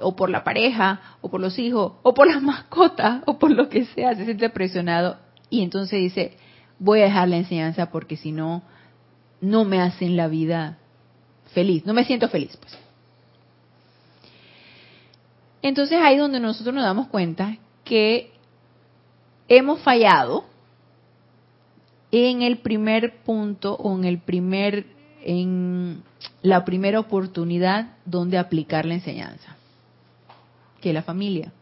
[0.00, 3.68] o por la pareja, o por los hijos, o por las mascotas, o por lo
[3.68, 5.18] que sea, se siente presionado
[5.50, 6.36] y entonces dice,
[6.80, 8.62] voy a dejar la enseñanza porque si no,
[9.40, 10.78] no me hacen la vida
[11.52, 12.56] feliz, no me siento feliz.
[12.56, 12.76] Pues.
[15.62, 18.33] Entonces ahí donde nosotros nos damos cuenta que
[19.48, 20.44] hemos fallado
[22.10, 24.86] en el primer punto o en el primer
[25.24, 26.02] en
[26.42, 29.56] la primera oportunidad donde aplicar la enseñanza,
[30.80, 31.52] que es la familia.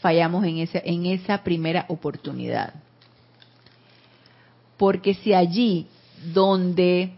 [0.00, 2.74] Fallamos en esa, en esa primera oportunidad.
[4.76, 5.86] Porque si allí
[6.34, 7.12] donde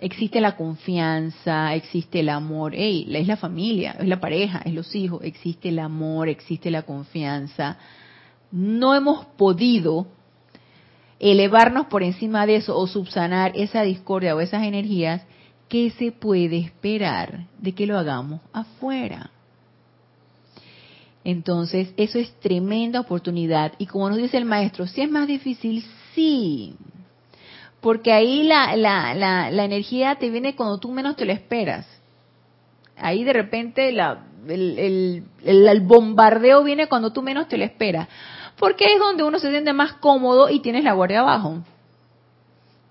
[0.00, 4.94] existe la confianza, existe el amor, hey, es la familia, es la pareja, es los
[4.94, 7.76] hijos, existe el amor, existe la confianza,
[8.50, 10.06] no hemos podido
[11.20, 15.22] elevarnos por encima de eso o subsanar esa discordia o esas energías,
[15.68, 19.30] ¿qué se puede esperar de que lo hagamos afuera?
[21.24, 23.72] Entonces, eso es tremenda oportunidad.
[23.78, 25.84] Y como nos dice el maestro, si es más difícil,
[26.14, 26.74] sí.
[27.80, 31.86] Porque ahí la, la, la, la energía te viene cuando tú menos te lo esperas.
[32.96, 38.08] Ahí de repente la, el, el, el, bombardeo viene cuando tú menos te lo esperas
[38.58, 41.62] porque es donde uno se siente más cómodo y tienes la guardia abajo.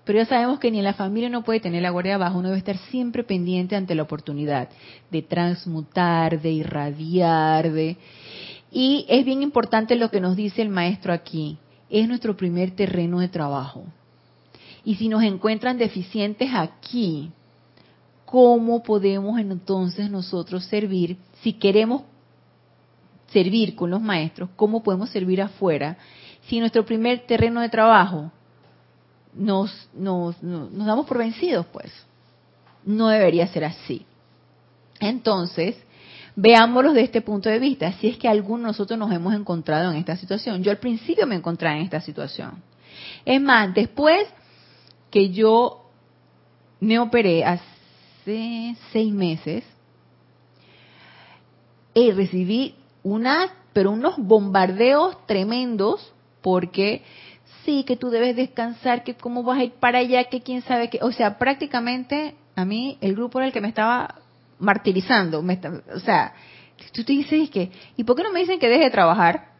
[0.04, 2.48] Pero ya sabemos que ni en la familia uno puede tener la guardia abajo, uno
[2.48, 4.70] debe estar siempre pendiente ante la oportunidad
[5.10, 7.98] de transmutar, de irradiar, de...
[8.70, 11.58] Y es bien importante lo que nos dice el maestro aquí,
[11.90, 13.84] es nuestro primer terreno de trabajo.
[14.82, 17.30] Y si nos encuentran deficientes aquí,
[18.24, 22.02] ¿cómo podemos entonces nosotros servir si queremos
[23.32, 25.96] servir con los maestros, cómo podemos servir afuera,
[26.46, 28.30] si nuestro primer terreno de trabajo
[29.34, 31.92] nos, nos, nos, damos por vencidos, pues.
[32.84, 34.06] No debería ser así.
[34.98, 35.76] Entonces,
[36.34, 39.90] veámoslo desde este punto de vista, si es que algunos de nosotros nos hemos encontrado
[39.90, 40.62] en esta situación.
[40.62, 42.62] Yo al principio me encontraba en esta situación.
[43.24, 44.26] Es más, después
[45.10, 45.84] que yo
[46.80, 49.64] me operé hace seis meses,
[51.94, 57.02] y recibí unas, pero unos bombardeos tremendos porque
[57.64, 60.88] sí, que tú debes descansar, que cómo vas a ir para allá, que quién sabe
[60.88, 60.98] qué.
[61.02, 64.16] O sea, prácticamente a mí el grupo era el que me estaba
[64.58, 65.42] martirizando.
[65.42, 65.60] Me
[65.94, 66.34] o sea,
[66.92, 69.52] tú te dices que, ¿y por qué no me dicen que deje de trabajar?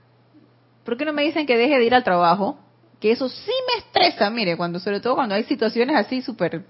[0.84, 2.58] ¿Por qué no me dicen que deje de ir al trabajo?
[3.00, 6.64] Que eso sí me estresa, mire, cuando sobre todo cuando hay situaciones así súper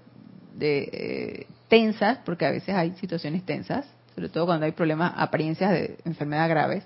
[0.59, 3.87] eh, tensas, porque a veces hay situaciones tensas,
[4.19, 6.83] sobre todo cuando hay problemas, apariencias de enfermedad graves.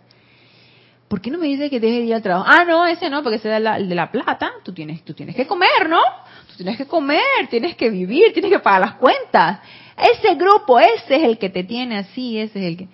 [1.08, 2.46] ¿Por qué no me dice que deje de ir al trabajo?
[2.48, 4.52] Ah, no, ese no, porque ese es el de la plata.
[4.64, 6.00] Tú tienes, tú tienes que comer, ¿no?
[6.48, 9.62] Tú tienes que comer, tienes que vivir, tienes que pagar las cuentas.
[9.98, 12.88] Ese grupo, ese es el que te tiene así, ese es el que...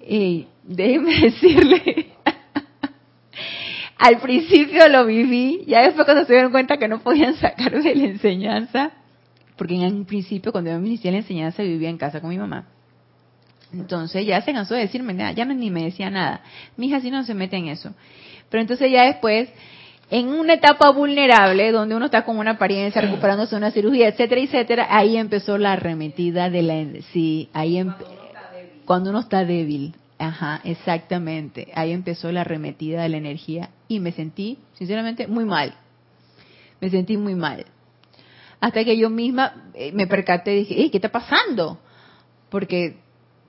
[0.00, 2.06] Eh, déjeme decirle,
[3.98, 7.94] al principio lo viví, ya después cuando se dieron cuenta que no podían sacarme de
[7.94, 8.92] la enseñanza,
[9.56, 12.38] porque en un principio cuando yo me inicié la enseñanza vivía en casa con mi
[12.38, 12.73] mamá.
[13.74, 16.42] Entonces ya se cansó de decirme nada, ya no, ni me decía nada.
[16.76, 17.92] Mi hija sí no se mete en eso.
[18.48, 19.48] Pero entonces ya después,
[20.10, 24.40] en una etapa vulnerable, donde uno está con una apariencia, recuperándose de una cirugía, etcétera,
[24.40, 26.84] etcétera, ahí empezó la arremetida de la...
[27.12, 27.92] Sí, ahí em,
[28.84, 29.94] cuando uno está débil.
[30.18, 31.68] Ajá, exactamente.
[31.74, 35.74] Ahí empezó la arremetida de la energía y me sentí, sinceramente, muy mal.
[36.80, 37.66] Me sentí muy mal.
[38.60, 41.78] Hasta que yo misma eh, me percaté y dije, ¿qué está pasando?
[42.50, 43.03] Porque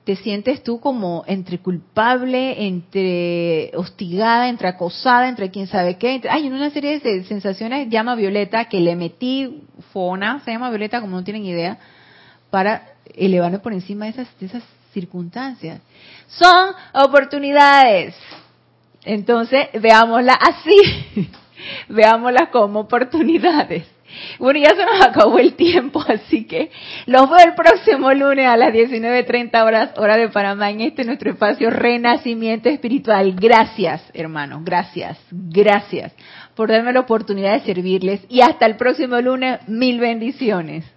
[0.06, 6.22] te sientes tú como entre culpable, entre hostigada, entre acosada, entre quién sabe qué.
[6.30, 11.18] hay una serie de sensaciones, llama Violeta, que le metí fona, se llama Violeta como
[11.18, 11.80] no tienen idea,
[12.52, 14.64] para elevarme por encima de esas, de esas
[14.94, 15.82] circunstancias.
[16.28, 18.16] Son oportunidades.
[19.04, 21.30] Entonces, veámosla así.
[21.90, 23.88] veámoslas como oportunidades.
[24.40, 26.72] Bueno, ya se nos acabó el tiempo, así que
[27.06, 31.32] los veo el próximo lunes a las 19.30 horas, hora de Panamá, en este nuestro
[31.32, 33.34] espacio Renacimiento Espiritual.
[33.36, 36.14] Gracias, hermanos, gracias, gracias
[36.56, 40.86] por darme la oportunidad de servirles y hasta el próximo lunes, mil bendiciones.